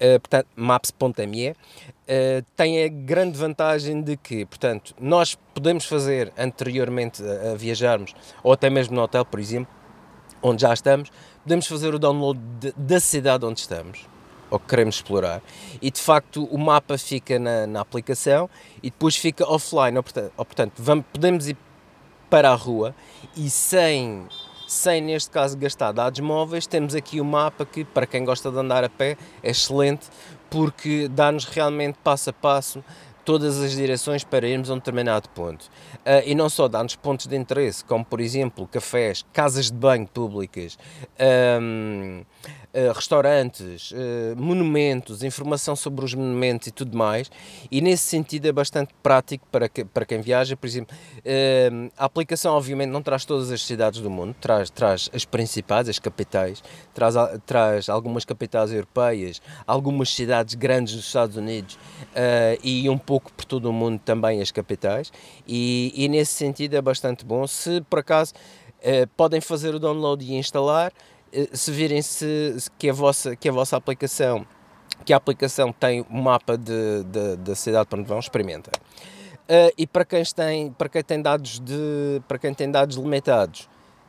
[0.00, 1.54] uh, portanto, maps.me, uh,
[2.56, 8.52] tem a grande vantagem de que, portanto, nós podemos fazer anteriormente a, a viajarmos, ou
[8.52, 9.72] até mesmo no hotel, por exemplo,
[10.42, 11.08] onde já estamos,
[11.44, 14.11] podemos fazer o download de, da cidade onde estamos
[14.52, 15.42] ou que queremos explorar.
[15.80, 18.50] E de facto o mapa fica na, na aplicação
[18.82, 19.96] e depois fica offline.
[19.96, 21.56] Ou, portanto, ou, portanto vamos, podemos ir
[22.28, 22.94] para a rua
[23.34, 24.26] e sem,
[24.68, 28.58] sem, neste caso, gastar dados móveis, temos aqui o mapa que, para quem gosta de
[28.58, 30.08] andar a pé, é excelente
[30.50, 32.84] porque dá-nos realmente passo a passo
[33.24, 35.64] todas as direções para irmos a um determinado ponto.
[35.98, 40.06] Uh, e não só dá-nos pontos de interesse, como por exemplo cafés, casas de banho
[40.06, 40.76] públicas,
[41.60, 42.22] um,
[42.94, 47.30] restaurantes, uh, monumentos, informação sobre os monumentos e tudo mais,
[47.70, 50.56] e nesse sentido é bastante prático para, que, para quem viaja.
[50.56, 55.10] Por exemplo, uh, a aplicação, obviamente, não traz todas as cidades do mundo, traz, traz
[55.12, 56.62] as principais, as capitais,
[56.94, 57.14] traz,
[57.44, 61.78] traz algumas capitais europeias, algumas cidades grandes dos Estados Unidos
[62.62, 65.12] e um pouco por todo o mundo também as capitais,
[65.46, 67.46] e, e nesse sentido é bastante bom.
[67.46, 68.32] Se por acaso.
[69.16, 71.11] podem fazer o download e instalar, eh,
[71.52, 74.46] se virem se, que, a vossa, que a vossa aplicação
[75.04, 78.72] que a aplicação tem um mapa de, de, da cidade para onde vão, experimentem.
[79.42, 83.62] Uh, e para quem, tem, para, quem tem dados de, para quem tem dados limitados,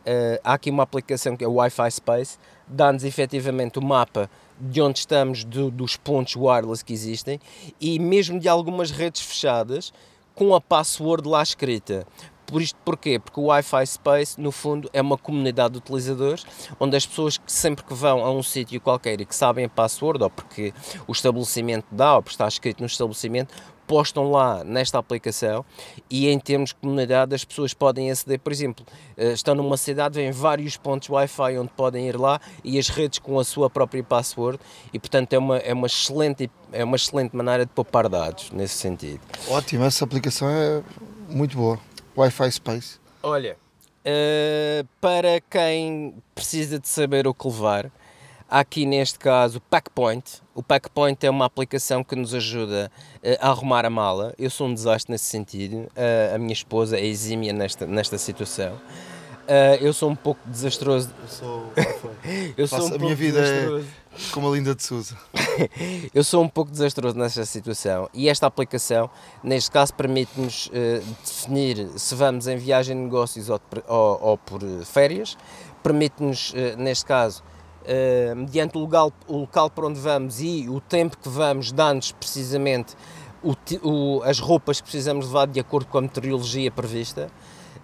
[0.05, 4.81] uh, há aqui uma aplicação que é o Wi-Fi Space, dá-nos efetivamente o mapa de
[4.81, 7.39] onde estamos, do, dos pontos wireless que existem
[7.81, 9.91] e mesmo de algumas redes fechadas
[10.35, 12.05] com a password lá escrita.
[12.45, 13.19] Por isto porquê?
[13.19, 16.45] Porque o Wi-Fi Space, no fundo, é uma comunidade de utilizadores
[16.79, 19.69] onde as pessoas que sempre que vão a um sítio qualquer e que sabem a
[19.69, 20.73] password, ou porque
[21.07, 23.53] o estabelecimento dá, ou porque está escrito no estabelecimento,
[23.87, 25.65] postam lá nesta aplicação
[26.09, 28.85] e em termos de comunidade as pessoas podem aceder, por exemplo,
[29.17, 33.19] eh, estão numa cidade, vêm vários pontos Wi-Fi onde podem ir lá e as redes
[33.19, 34.59] com a sua própria password
[34.93, 38.75] e portanto é uma, é uma, excelente, é uma excelente maneira de poupar dados nesse
[38.75, 39.19] sentido.
[39.49, 40.81] Ótimo, essa aplicação é
[41.29, 41.79] muito boa.
[42.15, 42.99] Wi-Fi Space?
[43.21, 43.57] Olha,
[44.05, 47.91] uh, para quem precisa de saber o que levar,
[48.49, 50.41] há aqui neste caso o Packpoint.
[50.53, 54.33] O Packpoint é uma aplicação que nos ajuda uh, a arrumar a mala.
[54.37, 55.89] Eu sou um desastre nesse sentido.
[55.95, 58.79] Uh, a minha esposa é exímia nesta, nesta situação.
[59.43, 61.09] Uh, eu sou um pouco desastroso.
[61.21, 61.73] Eu sou.
[62.55, 63.83] eu sou um a pouco minha vida é
[64.31, 65.17] como a Linda de Souza.
[66.13, 69.09] eu sou um pouco desastroso nesta situação e esta aplicação,
[69.43, 70.71] neste caso, permite-nos uh,
[71.25, 75.37] definir se vamos em viagem de negócios ou, ou, ou por férias,
[75.81, 77.43] permite-nos, uh, neste caso,
[78.37, 82.95] mediante o local, o local para onde vamos e o tempo que vamos, dá-nos precisamente
[83.43, 87.29] o, o, as roupas que precisamos levar de acordo com a meteorologia prevista.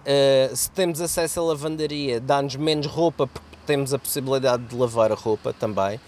[0.00, 5.12] Uh, se temos acesso à lavandaria, dá-nos menos roupa porque temos a possibilidade de lavar
[5.12, 6.00] a roupa também.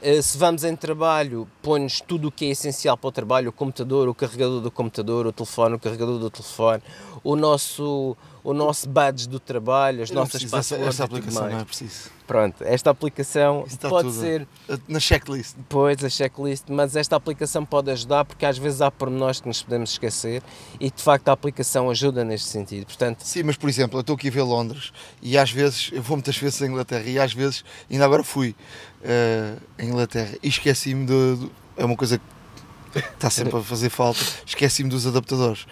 [0.00, 3.52] Uh, se vamos em trabalho, põe-nos tudo o que é essencial para o trabalho: o
[3.52, 6.82] computador, o carregador do computador, o telefone, o carregador do telefone,
[7.24, 10.88] o nosso o nosso badge do trabalho, as Eu nossas passwords.
[10.88, 12.10] Essa aplicação não é preciso.
[12.26, 14.20] Pronto, esta aplicação pode tudo.
[14.20, 14.48] ser.
[14.88, 15.54] Na checklist.
[15.68, 19.62] Pois, a checklist, mas esta aplicação pode ajudar porque às vezes há pormenores que nos
[19.62, 20.42] podemos esquecer
[20.80, 22.86] e de facto a aplicação ajuda neste sentido.
[22.86, 26.02] Portanto, Sim, mas por exemplo, eu estou aqui a ver Londres e às vezes, eu
[26.02, 28.56] vou muitas vezes à Inglaterra e às vezes, ainda agora fui
[29.02, 31.50] uh, à Inglaterra e esqueci-me de, de.
[31.76, 35.66] É uma coisa que está sempre a fazer falta, esqueci-me dos adaptadores.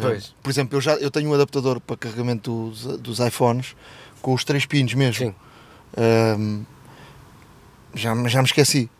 [0.00, 0.28] Pois.
[0.28, 3.76] Uh, por exemplo, eu, já, eu tenho um adaptador para carregamento dos, dos iPhones
[4.20, 5.26] com os três pinos mesmo.
[5.26, 5.34] Sim.
[5.96, 6.64] Um,
[7.94, 8.90] já, já me esqueci.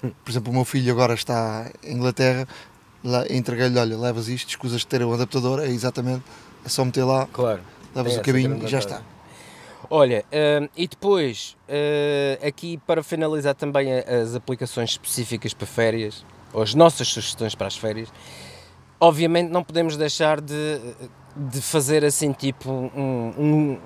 [0.00, 2.46] Por exemplo, o meu filho agora está em Inglaterra,
[3.30, 6.22] entreguei-lhe, olha, levas isto, escusas de ter um adaptador, é exatamente,
[6.64, 7.62] é só meter lá, claro.
[7.94, 9.02] levas o cabinho e já está.
[9.88, 16.62] Olha, uh, e depois, uh, aqui para finalizar também as aplicações específicas para férias, ou
[16.62, 18.08] as nossas sugestões para as férias,
[19.00, 20.80] obviamente não podemos deixar de,
[21.36, 23.78] de fazer assim tipo um, um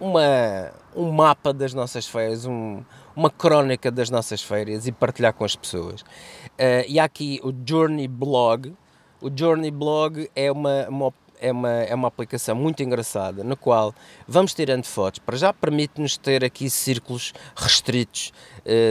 [0.00, 2.82] uma, um mapa das nossas férias, um,
[3.14, 6.02] uma crónica das nossas férias e partilhar com as pessoas.
[6.02, 8.74] Uh, e há aqui o Journey Blog.
[9.20, 13.94] O Journey Blog é uma, uma é uma, é uma aplicação muito engraçada, na qual
[14.26, 15.18] vamos tirando fotos.
[15.18, 18.32] Para já permite-nos ter aqui círculos restritos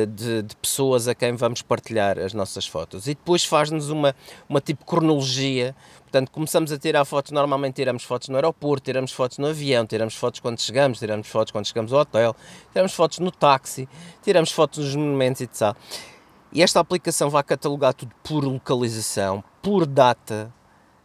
[0.08, 3.08] de, de, pessoas a quem vamos partilhar as nossas fotos.
[3.08, 4.16] E depois faz-nos uma,
[4.48, 5.76] uma tipo cronologia.
[6.04, 10.16] Portanto, começamos a tirar fotos, normalmente tiramos fotos no aeroporto, tiramos fotos no avião, tiramos
[10.16, 12.36] fotos quando chegamos, tiramos fotos quando chegamos ao hotel,
[12.72, 13.90] tiramos fotos no táxi,
[14.22, 15.76] tiramos fotos nos monumentos e tal.
[16.52, 20.54] E esta aplicação vai catalogar tudo por localização, por data,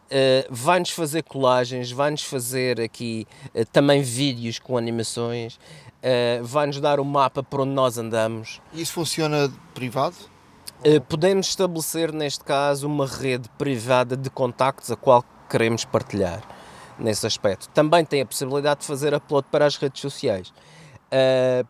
[0.09, 5.61] Uh, vai-nos fazer colagens, vai-nos fazer aqui uh, também vídeos com animações,
[6.03, 8.61] uh, vai-nos dar o mapa por onde nós andamos.
[8.73, 10.17] Isso funciona privado?
[11.09, 16.41] podemos estabelecer, neste caso, uma rede privada de contactos a qual queremos partilhar
[16.97, 17.69] nesse aspecto.
[17.71, 20.53] Também tem a possibilidade de fazer upload para as redes sociais.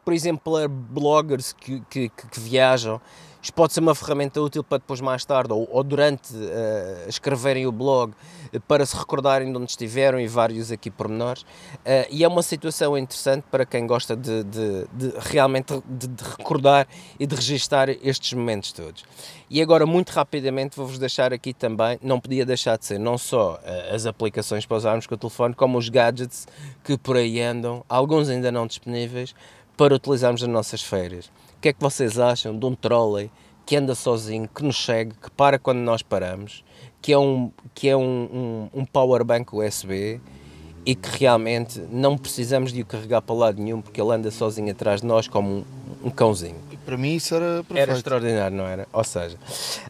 [0.05, 3.01] por exemplo, para bloggers que, que, que viajam
[3.41, 7.67] isto pode ser uma ferramenta útil para depois, mais tarde, ou, ou durante uh, escreverem
[7.67, 8.13] o blog,
[8.53, 11.43] uh, para se recordarem de onde estiveram e vários aqui pormenores.
[11.43, 16.25] Uh, e é uma situação interessante para quem gosta de, de, de realmente de, de,
[16.25, 19.05] recordar e de registar estes momentos todos.
[19.49, 23.59] E agora, muito rapidamente, vou-vos deixar aqui também, não podia deixar de ser, não só
[23.95, 26.47] as aplicações para usarmos com o telefone, como os gadgets
[26.85, 29.35] que por aí andam, alguns ainda não disponíveis,
[29.77, 31.31] para utilizarmos nas nossas férias.
[31.59, 33.33] O que é que vocês acham de um trolley
[33.67, 36.65] que anda sozinho, que nos segue, que para quando nós paramos,
[37.03, 40.21] que é um, que é um, um, um power bank USB
[40.87, 44.71] e que realmente não precisamos de o carregar para lado nenhum porque ele anda sozinho
[44.71, 45.65] atrás de nós como um,
[46.05, 46.61] um cãozinho.
[46.71, 47.79] E para mim isso era perfeito.
[47.79, 48.87] Era extraordinário, não era?
[48.93, 49.37] Ou seja,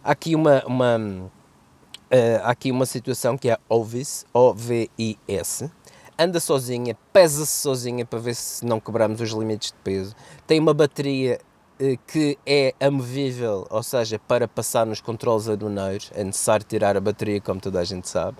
[0.03, 5.71] há aqui uma, uma, uh, há aqui uma situação que é Ovis, O-V-I-S,
[6.19, 10.17] anda sozinha, pesa-se sozinha para ver se não quebramos os limites de peso,
[10.47, 11.39] tem uma bateria
[12.07, 17.41] que é amovível, ou seja, para passar nos controles aduaneiros, é necessário tirar a bateria,
[17.41, 18.37] como toda a gente sabe.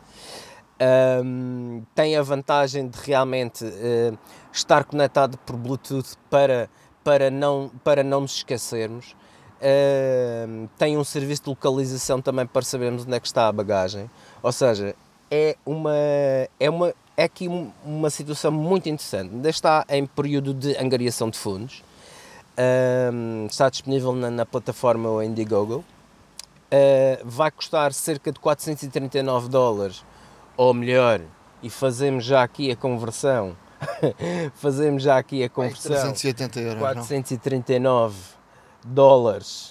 [1.25, 4.19] Um, tem a vantagem de realmente uh,
[4.53, 6.71] estar conectado por Bluetooth para,
[7.03, 9.17] para, não, para não nos esquecermos.
[9.61, 14.09] Uh, tem um serviço de localização também para sabermos onde é que está a bagagem.
[14.41, 14.95] Ou seja,
[15.31, 15.95] é uma,
[16.61, 17.49] é uma é aqui
[17.85, 19.35] uma situação muito interessante.
[19.35, 21.83] Ainda está em período de angariação de fundos.
[22.59, 25.85] Um, está disponível na, na plataforma Indiegogo.
[26.71, 30.05] Uh, vai custar cerca de 439 dólares,
[30.57, 31.21] ou melhor,
[31.63, 33.57] e fazemos já aqui a conversão.
[34.55, 35.93] fazemos já aqui a conversão.
[35.93, 36.79] 380 euros.
[36.81, 38.17] 439
[38.85, 38.93] não?
[38.93, 39.71] dólares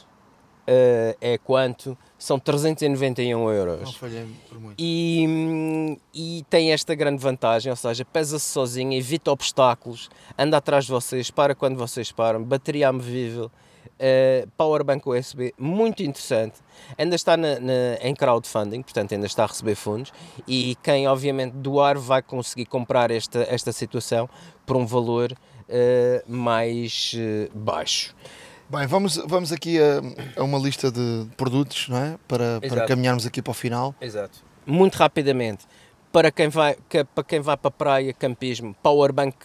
[0.67, 1.97] uh, é quanto?
[2.17, 3.81] São 391 euros.
[3.81, 4.75] Não falhei por muito.
[4.79, 10.91] E, e tem esta grande vantagem, ou seja, pesa-se sozinho, evita obstáculos, anda atrás de
[10.91, 13.51] vocês, para quando vocês param, bateria amovível,
[13.97, 16.59] uh, powerbank USB, muito interessante.
[16.97, 20.11] Ainda está na, na, em crowdfunding, portanto ainda está a receber fundos
[20.47, 24.29] e quem obviamente doar vai conseguir comprar esta, esta situação
[24.65, 28.15] por um valor uh, mais uh, baixo.
[28.69, 30.01] Bem, vamos, vamos aqui a,
[30.41, 32.17] a uma lista de produtos, não é?
[32.27, 33.95] Para, para caminharmos aqui para o final.
[34.01, 34.43] Exato.
[34.65, 35.65] Muito rapidamente,
[36.11, 36.75] para quem vai,
[37.15, 39.37] para quem vai para a praia, campismo, powerbank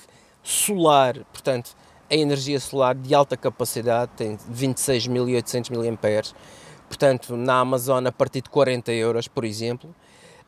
[0.42, 1.76] solar, portanto,
[2.10, 6.34] a energia solar de alta capacidade, tem 26.800 mAh,
[6.88, 9.94] portanto, na Amazon a partir de 40 euros, por exemplo.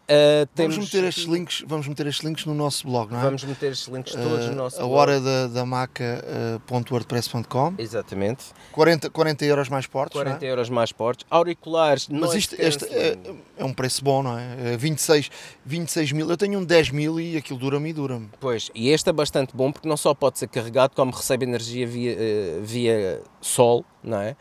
[0.05, 3.23] Uh, vamos, meter estes links, vamos meter estes links no nosso blog, não é?
[3.23, 4.93] Vamos meter estes links todos uh, no nosso a blog.
[4.93, 8.45] A hora da, da maca.wordpress.com uh, Exatamente.
[8.73, 10.51] 40, 40 euros mais portos, 40 é?
[10.51, 11.25] euros mais portos.
[11.31, 13.17] Auriculares, Mas isto este é,
[13.57, 14.77] é, um preço bom, não é?
[14.77, 15.31] 26, é
[15.65, 18.29] 26 mil, eu tenho um 10 mil e aquilo dura-me e dura-me.
[18.39, 21.87] Pois, e este é bastante bom porque não só pode ser carregado, como recebe energia
[21.87, 22.15] via,
[22.63, 24.37] via sol, não é?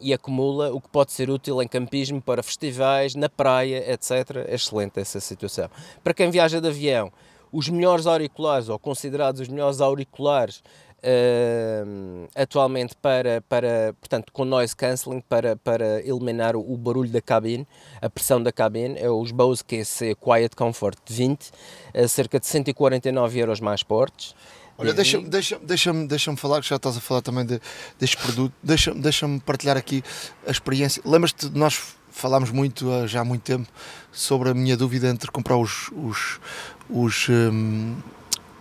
[0.00, 4.46] E acumula, o que pode ser útil em campismo para festivais, na praia, etc.
[4.46, 5.68] É excelente essa situação.
[6.02, 7.12] Para quem viaja de avião,
[7.52, 10.62] os melhores auriculares, ou considerados os melhores auriculares
[10.98, 17.20] uh, atualmente para, para, portanto, com noise cancelling, para, para eliminar o, o, barulho da
[17.20, 17.66] cabine,
[18.00, 21.50] a pressão da cabine, é os Bose QC Quiet Comfort 20,
[21.94, 24.34] a cerca de 149 euros mais portes.
[24.78, 27.60] Olha, deixa-me deixa, deixa, deixa falar, que já estás a falar também de,
[27.98, 30.04] deste produto, deixa-me deixa partilhar aqui
[30.46, 31.02] a experiência.
[31.04, 33.68] Lembras-te de nós falámos muito uh, já há muito tempo
[34.12, 36.40] sobre a minha dúvida entre comprar os, os,
[36.88, 37.96] os, um,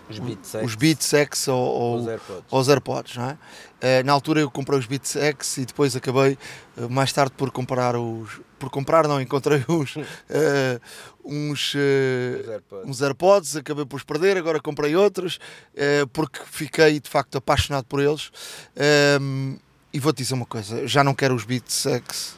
[0.09, 0.63] Os Beats X.
[0.65, 2.43] os Beats X ou, ou, Os AirPods.
[2.51, 3.37] aos AirPods, não é?
[3.81, 6.37] Eh, na altura eu comprei os Beats X e depois acabei
[6.77, 9.95] eh, mais tarde por comprar os por comprar não encontrei os
[10.29, 10.79] eh,
[11.23, 12.89] uns Os AirPods.
[12.89, 15.39] uns AirPods, acabei por os perder, agora comprei outros
[15.75, 18.31] eh, porque fiquei de facto apaixonado por eles.
[18.75, 19.57] Ehm,
[19.93, 22.35] e vou-te dizer uma coisa: já não quero os Beats X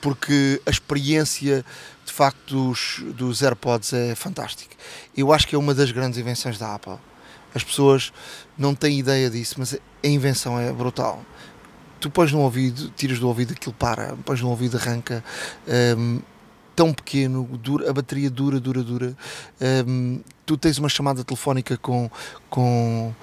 [0.00, 1.64] porque a experiência
[2.12, 4.76] de facto dos, dos AirPods é fantástica.
[5.16, 6.98] Eu acho que é uma das grandes invenções da Apple.
[7.54, 8.12] As pessoas
[8.56, 11.24] não têm ideia disso, mas a invenção é brutal.
[11.98, 15.24] Tu pões no ouvido, tiras do ouvido, aquilo para, pões no ouvido, arranca.
[15.66, 16.18] ehm,
[16.76, 19.16] tão pequeno, dura, a bateria dura, dura, dura.
[19.58, 22.10] Ehm, tu tens uma chamada telefónica com,
[22.50, 23.14] com,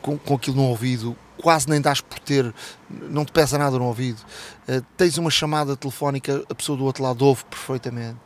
[0.00, 2.52] com, com aquilo no ouvido, quase nem dás por ter,
[2.88, 4.20] não te pesa nada no ouvido.
[4.68, 8.18] Eh, tens uma chamada telefónica, a pessoa do outro lado ouve perfeitamente.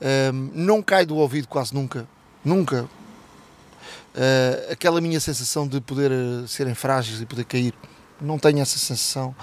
[0.00, 2.06] Ehm, não cai do ouvido quase nunca,
[2.44, 2.88] nunca.
[4.14, 7.74] Eh, aquela minha sensação de poder eh, serem frágeis e poder cair,
[8.20, 9.34] não tenho essa sensação.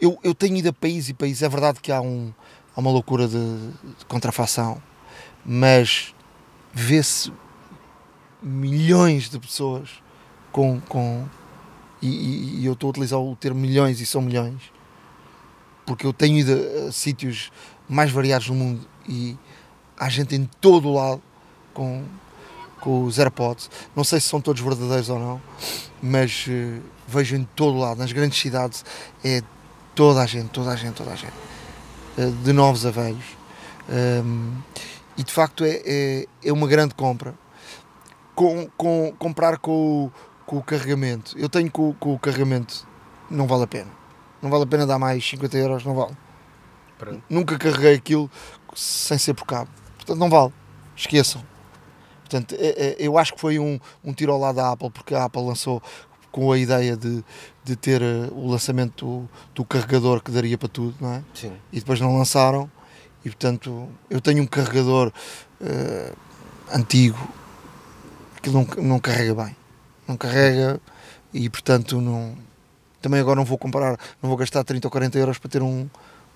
[0.00, 2.32] Eu, eu tenho ido a país e país, é verdade que há, um,
[2.74, 3.34] há uma loucura de,
[3.98, 4.82] de contrafação,
[5.44, 6.14] mas
[6.72, 7.32] vê-se
[8.42, 10.03] milhões de pessoas
[10.54, 10.80] com.
[10.88, 11.26] com
[12.00, 14.62] e, e- eu estou a utilizar o termo milhões e são milhões,
[15.84, 17.50] porque eu tenho ido a, a sítios
[17.88, 19.36] mais variados no mundo e
[19.98, 21.20] há gente em todo o lado
[21.72, 22.04] com,
[22.80, 23.68] com os AirPods.
[23.96, 25.42] Não sei se são todos verdadeiros ou não,
[26.00, 26.78] mas eh,
[27.08, 28.84] vejo em todo o lado, nas grandes cidades,
[29.24, 29.42] é
[29.94, 31.34] toda a gente, toda a gente, toda a gente,
[32.16, 33.24] eh, de novos a velhos.
[33.88, 34.52] Um,
[35.16, 37.34] e de facto é, é, é uma grande compra.
[38.34, 40.12] Com, com, comprar com o,
[40.46, 41.36] com o carregamento.
[41.38, 42.86] Eu tenho com, com o carregamento,
[43.30, 43.90] não vale a pena.
[44.42, 46.16] Não vale a pena dar mais 50 euros, não vale.
[46.98, 47.22] Pronto.
[47.28, 48.30] Nunca carreguei aquilo
[48.74, 49.70] sem ser por cabo.
[49.96, 50.52] Portanto, não vale.
[50.96, 51.42] Esqueçam.
[52.20, 55.14] Portanto, é- é- eu acho que foi um, um tiro ao lado da Apple, porque
[55.14, 55.82] a Apple lançou
[56.30, 57.24] com a ideia de,
[57.62, 61.22] de ter eh, o lançamento do, do carregador que daria para tudo, não é?
[61.32, 61.52] Sim.
[61.72, 62.68] e depois não lançaram
[63.24, 65.12] e portanto eu tenho um carregador
[65.60, 66.12] eh,
[66.72, 67.16] antigo
[68.42, 69.54] que não, não carrega bem
[70.06, 70.80] não carrega
[71.32, 72.36] e portanto não
[73.00, 75.88] também agora não vou comprar não vou gastar 30 ou 40 euros para ter um,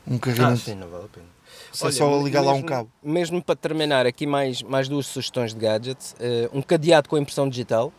[0.06, 1.26] um Ah, carregamento sim, não vale a pena.
[1.72, 4.88] se é Olha, só ligar lá um mesmo- cabo Mesmo para terminar, aqui mais, mais
[4.88, 6.14] duas sugestões de gadgets.
[6.20, 7.92] Eh, um cadeado com impressão digital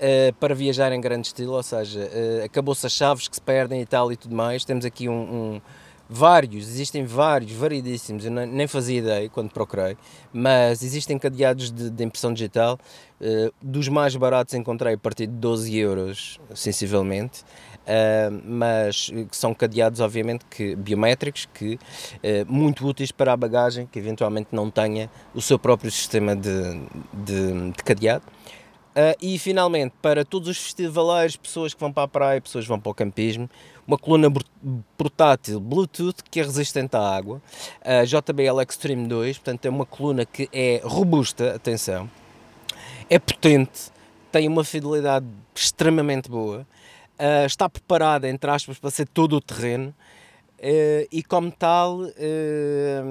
[0.00, 3.80] eh, para viajar em grande estilo, ou seja, eh, acabou-se as chaves que se perdem
[3.80, 4.64] e tal e tudo mais.
[4.64, 5.12] Temos aqui um,
[5.54, 5.60] um-
[6.12, 9.96] vários, existem vários, variedíssimos, eu nem, fazia ideia quando procurei,
[10.32, 12.78] mas existem cadeados de, de impressão digital.
[13.20, 17.44] eh, dos mais baratos encontrei a partir de 12 euros, sensivelmente.
[17.82, 21.80] Uh, mas eh, que são cadeados obviamente que biométricos que
[22.22, 26.52] eh, muito úteis para a bagagem que eventualmente não tenha o seu próprio sistema de,
[27.12, 28.22] de, de cadeado
[28.92, 32.68] Uh, e finalmente para todos os festivaleiros pessoas que vão para a praia pessoas que
[32.68, 33.48] vão para o campismo
[33.88, 34.30] uma coluna
[34.98, 37.40] portátil Bluetooth que é resistente à água.
[37.82, 42.08] A JBL Extreme 2 portanto é uma coluna que é robusta atenção.
[43.08, 43.90] É potente,
[44.30, 46.66] tem uma fidelidade extremamente boa,
[47.18, 49.94] ah, está preparada, entre aspas, para ser todo o terreno.
[50.64, 53.02] Eh, e como tal, eh,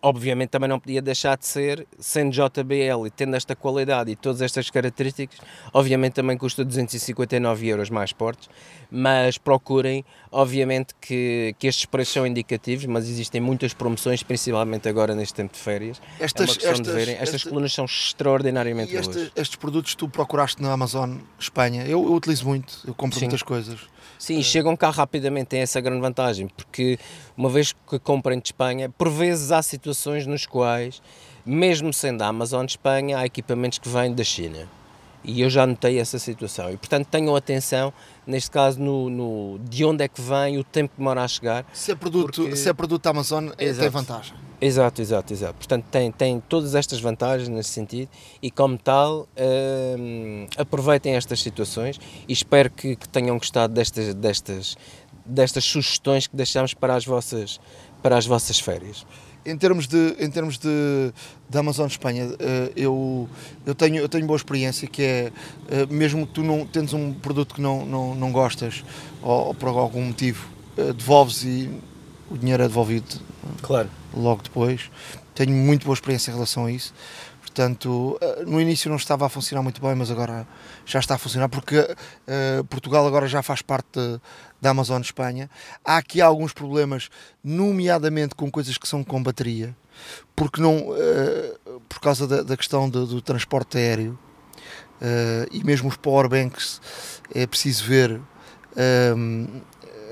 [0.00, 4.40] obviamente também não podia deixar de ser, sendo JBL e tendo esta qualidade e todas
[4.42, 5.38] estas características,
[5.72, 8.48] obviamente também custa 259 euros mais portos,
[8.90, 15.14] mas procurem, obviamente que, que estes preços são indicativos, mas existem muitas promoções, principalmente agora
[15.16, 16.00] neste tempo de férias.
[16.20, 17.14] é estas, uma questão de estas, verem.
[17.16, 19.08] Estas esta- colunas são extraordinariamente boas.
[19.08, 23.24] este- estes produtos tu procuraste na Amazon Espanha eu, eu utilizo muito eu compro Sim.
[23.26, 23.80] muitas coisas
[24.18, 26.98] Sim, chegam cá rapidamente, tem essa grande vantagem, porque
[27.36, 31.00] uma vez que comprem de Espanha, por vezes há situações nos quais,
[31.46, 34.68] mesmo sendo a Amazon de Espanha, há equipamentos que vêm da China.
[35.24, 36.70] E eu já notei essa situação.
[36.70, 37.92] E portanto tenham atenção,
[38.26, 41.64] neste caso, no, no- de onde é que vem, o tempo que demora a chegar.
[41.72, 43.90] se é produto, Porque- se é produto da Amazon é- tem Exato.
[43.90, 45.54] vantagem Exato, exato, exato.
[45.54, 48.08] Portanto, tem, tem todas estas vantagens nesse sentido
[48.42, 49.28] e, como tal,
[49.98, 54.76] hum, aproveitem estas situações e espero que, que tenham gostado destas, destas,
[55.24, 57.60] destas sugestões que deixamos para as vossas,
[58.02, 59.06] para as vossas férias.
[59.46, 61.12] em termos de em termos de,
[61.48, 63.28] de Amazon Espanha eh, eu
[63.64, 65.32] eu tenho eu tenho boa experiência que é
[65.70, 68.84] eh, mesmo que tu não tens um produto que não não, não gostas
[69.22, 71.70] ou, ou por algum motivo eh, devolves e
[72.30, 73.20] o dinheiro é devolvido
[73.62, 73.88] Claro.
[74.14, 74.90] logo depois.
[75.34, 76.92] Tenho muito boa experiência em relação a isso.
[77.40, 80.46] Portanto eh, no início não estava a funcionar muito bem mas agora
[80.84, 81.76] já está a funcionar porque
[82.26, 83.98] eh, Portugal agora já faz parte
[84.60, 85.50] da Amazon Espanha.
[85.84, 87.08] Há aqui alguns problemas
[87.42, 89.74] nomeadamente com coisas que são com bateria
[90.36, 91.56] porque não eh,
[91.88, 94.16] por causa da, da questão do, do transporte aéreo
[95.00, 96.80] uh, e mesmo os powerbanks,
[97.34, 98.20] é preciso ver
[99.16, 99.60] um,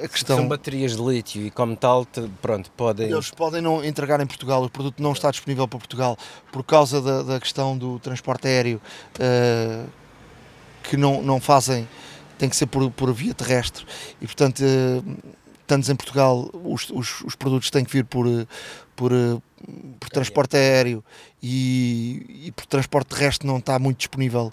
[0.02, 0.36] a questão.
[0.36, 2.06] São baterias de lítio e, como tal,
[2.40, 3.10] pronto, podem.
[3.10, 6.16] Eles podem não entregar em Portugal, o produto não está disponível para Portugal
[6.52, 8.80] por causa da, da questão do transporte aéreo
[9.18, 9.88] uh,
[10.82, 11.88] que não, não fazem,
[12.38, 13.84] tem que ser por, por via terrestre
[14.20, 15.16] e, portanto, uh,
[15.66, 18.26] tantos em Portugal, os, os, os, produtos têm que vir por,
[18.94, 19.10] por,
[19.98, 21.04] por transporte aéreo
[21.42, 24.52] e, e por transporte terrestre não está muito disponível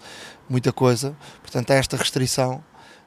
[0.50, 2.64] muita coisa, portanto, há esta restrição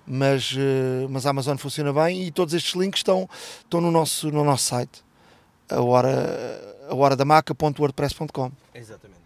[0.06, 3.28] mas, uh, mas a Amazon funciona bem e todos estes links estão,
[3.60, 5.04] estão no, nosso, no nosso site,
[5.68, 8.52] a hora, a hora da maca.wordpress.com.
[8.74, 9.16] Exatamente.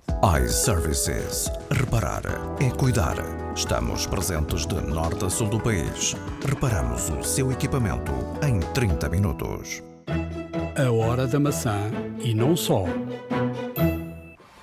[0.45, 1.51] iServices.
[1.71, 2.23] Reparar
[2.61, 3.17] é cuidar.
[3.55, 6.15] Estamos presentes de norte a sul do país.
[6.47, 8.13] Reparamos o seu equipamento
[8.47, 9.83] em 30 minutos.
[10.77, 11.91] A hora da maçã
[12.23, 12.85] e não só.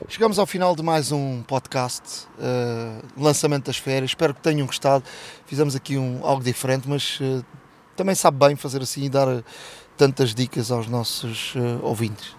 [0.10, 4.12] Chegamos ao final de mais um podcast, uh, lançamento das férias.
[4.12, 5.04] Espero que tenham gostado.
[5.46, 7.44] Fizemos aqui um, algo diferente, mas uh,
[7.94, 9.44] também sabe bem fazer assim e dar uh,
[9.98, 11.54] tantas dicas aos nossos
[11.84, 12.34] ouvintes.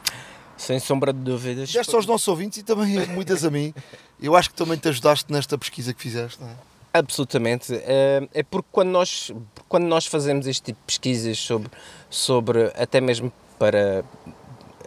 [0.56, 1.70] Sem sombra de dúvidas.
[1.70, 3.74] Deste aos nossos ouvintes e também muitas a mim.
[4.18, 6.54] Eu acho que também te ajudaste nesta pesquisa que fizeste, não é?
[6.94, 7.74] Absolutamente.
[8.32, 9.30] É porque quando nós,
[9.68, 11.70] quando nós fazemos este tipo de pesquisas sobre,
[12.08, 14.04] sobre até mesmo para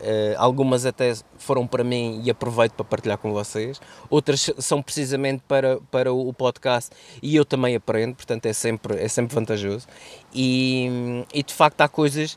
[0.02, 3.80] Uh, algumas até foram para mim e aproveito para partilhar com vocês,
[4.10, 6.90] outras são precisamente para, para o podcast
[7.22, 9.88] e eu também aprendo, portanto é sempre, é sempre vantajoso.
[10.34, 12.36] E, e de facto há coisas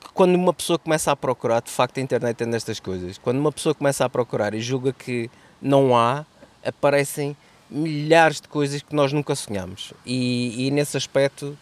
[0.00, 3.38] que quando uma pessoa começa a procurar, de facto a internet tem destas coisas, quando
[3.38, 6.24] uma pessoa começa a procurar e julga que não há,
[6.64, 7.36] aparecem
[7.68, 9.92] milhares de coisas que nós nunca sonhamos.
[10.06, 11.56] E, e nesse aspecto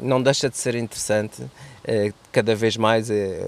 [0.00, 1.42] não deixa de ser interessante
[1.86, 3.46] eh, cada vez mais eh,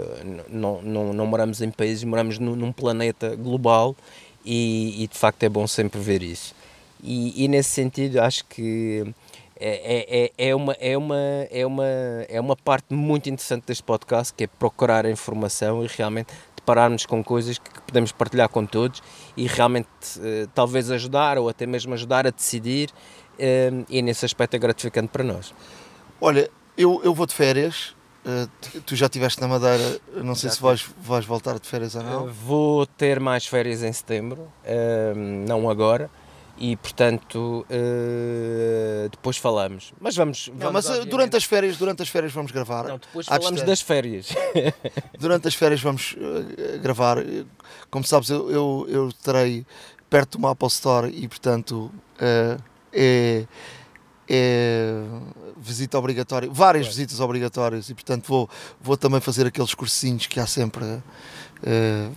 [0.49, 3.97] não, não, não moramos em países, moramos num, planeta global
[4.45, 6.55] e, e, de facto é bom sempre ver isso.
[7.03, 9.07] E, e nesse sentido acho que
[9.59, 11.17] é, é, é, é, uma, é, uma,
[11.51, 11.87] é, uma,
[12.29, 17.07] é uma parte muito interessante deste podcast que é procurar a informação e realmente depararmos
[17.07, 19.03] com coisas que podemos partilhar com todos
[19.37, 19.89] e realmente
[20.21, 22.91] eh, talvez ajudar ou até mesmo ajudar a decidir
[23.39, 25.55] e nesse aspecto é gratificante para nós.
[26.21, 27.97] Olha, eu, eu vou de férias
[28.27, 32.03] Uh, tu já estiveste na Madeira, não sei se vais, vais voltar de férias ou
[32.03, 32.25] não.
[32.25, 36.11] Uh, vou ter mais férias em setembro, uh, não agora,
[36.59, 37.65] e portanto
[39.13, 39.95] depois falamos.
[40.01, 40.49] Mas vamos.
[40.49, 42.89] vamos não, mas durante as férias, durante as férias vamos gravar.
[42.89, 44.31] Não, depois falamos das férias.
[45.21, 46.17] durante as férias vamos
[46.83, 47.19] gravar.
[47.93, 49.65] Como sabes, eu, eu, eu estarei
[50.11, 51.93] perto do Apple Store e portanto
[52.93, 53.47] é
[54.29, 55.03] é
[55.57, 58.51] visita obrigatória, várias visitas obrigatórias e portanto vou,
[58.81, 61.03] vou também fazer aqueles cursinhos que há sempre uh,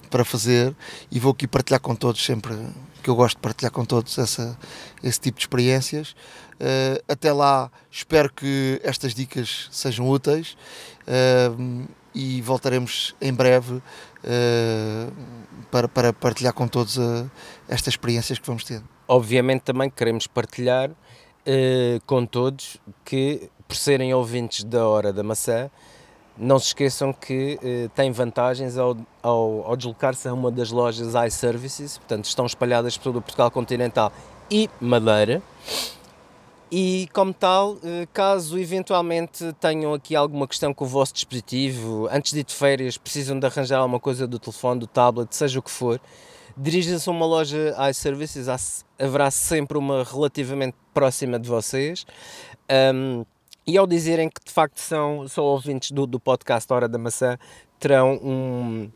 [0.09, 0.75] para fazer
[1.11, 2.55] e vou aqui partilhar com todos sempre
[3.03, 4.57] que eu gosto de partilhar com todos essa,
[5.01, 6.11] esse tipo de experiências.
[6.55, 10.57] Uh, até lá espero que estas dicas sejam úteis
[11.07, 13.81] uh, e voltaremos em breve
[15.71, 16.97] para, para partilhar com todos
[17.67, 18.81] estas experiências que vamos ter.
[19.07, 25.69] Obviamente também queremos partilhar uh, com todos que, por serem ouvintes da Hora da Maçã,
[26.37, 31.13] não se esqueçam que uh, têm vantagens ao, ao, ao deslocar-se a uma das lojas
[31.27, 34.11] iServices, portanto estão espalhadas por todo o Portugal continental
[34.49, 35.41] e Madeira.
[36.71, 42.31] E como tal, eh, caso eventualmente tenham aqui alguma questão com o vosso dispositivo, antes
[42.31, 45.63] de ir de férias, precisam de arranjar alguma coisa do telefone, do tablet, seja o
[45.63, 45.99] que for,
[46.55, 52.05] dirija-se a uma loja iServices, haverá sempre uma relativamente próxima de vocês.
[52.93, 53.25] Um,
[53.65, 57.37] e ao dizerem que de facto são, são ouvintes do, do podcast Hora da Maçã,
[57.79, 58.91] terão um.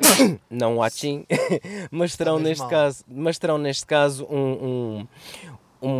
[0.48, 1.26] não um achim,
[1.90, 4.52] mas terão neste caso, mas terão neste caso um,
[5.00, 5.06] um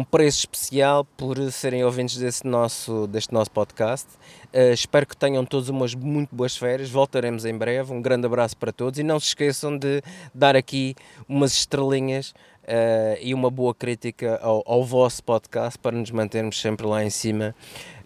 [0.05, 4.09] preço especial por serem ouvintes desse nosso, deste nosso podcast.
[4.52, 6.90] Uh, espero que tenham todos umas muito boas férias.
[6.90, 7.93] Voltaremos em breve.
[7.93, 10.02] Um grande abraço para todos e não se esqueçam de
[10.35, 10.94] dar aqui
[11.28, 12.31] umas estrelinhas
[12.65, 17.11] uh, e uma boa crítica ao, ao, vosso podcast para nos mantermos sempre lá em
[17.11, 17.55] cima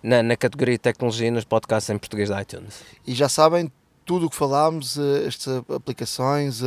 [0.02, 2.82] na, na categoria tecnologia nos podcasts em português da iTunes.
[3.06, 3.70] E já sabem,
[4.05, 6.60] tudo o que falámos, eh, estas aplicações,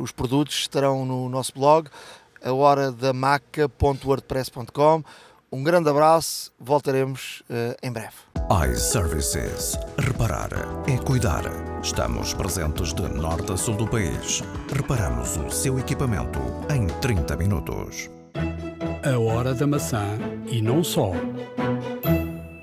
[0.00, 1.90] os produtos estarão no nosso blog
[2.44, 5.02] a hora da maca.wordpress.com.
[5.50, 8.14] Um grande abraço, voltaremos uh, em breve.
[8.70, 9.78] iServices.
[9.98, 10.48] Reparar
[10.88, 11.42] é cuidar.
[11.82, 14.42] Estamos presentes de norte a sul do país.
[14.74, 16.38] Reparamos o seu equipamento
[16.74, 18.08] em 30 minutos.
[19.04, 20.06] A hora da maçã
[20.46, 21.12] e não só.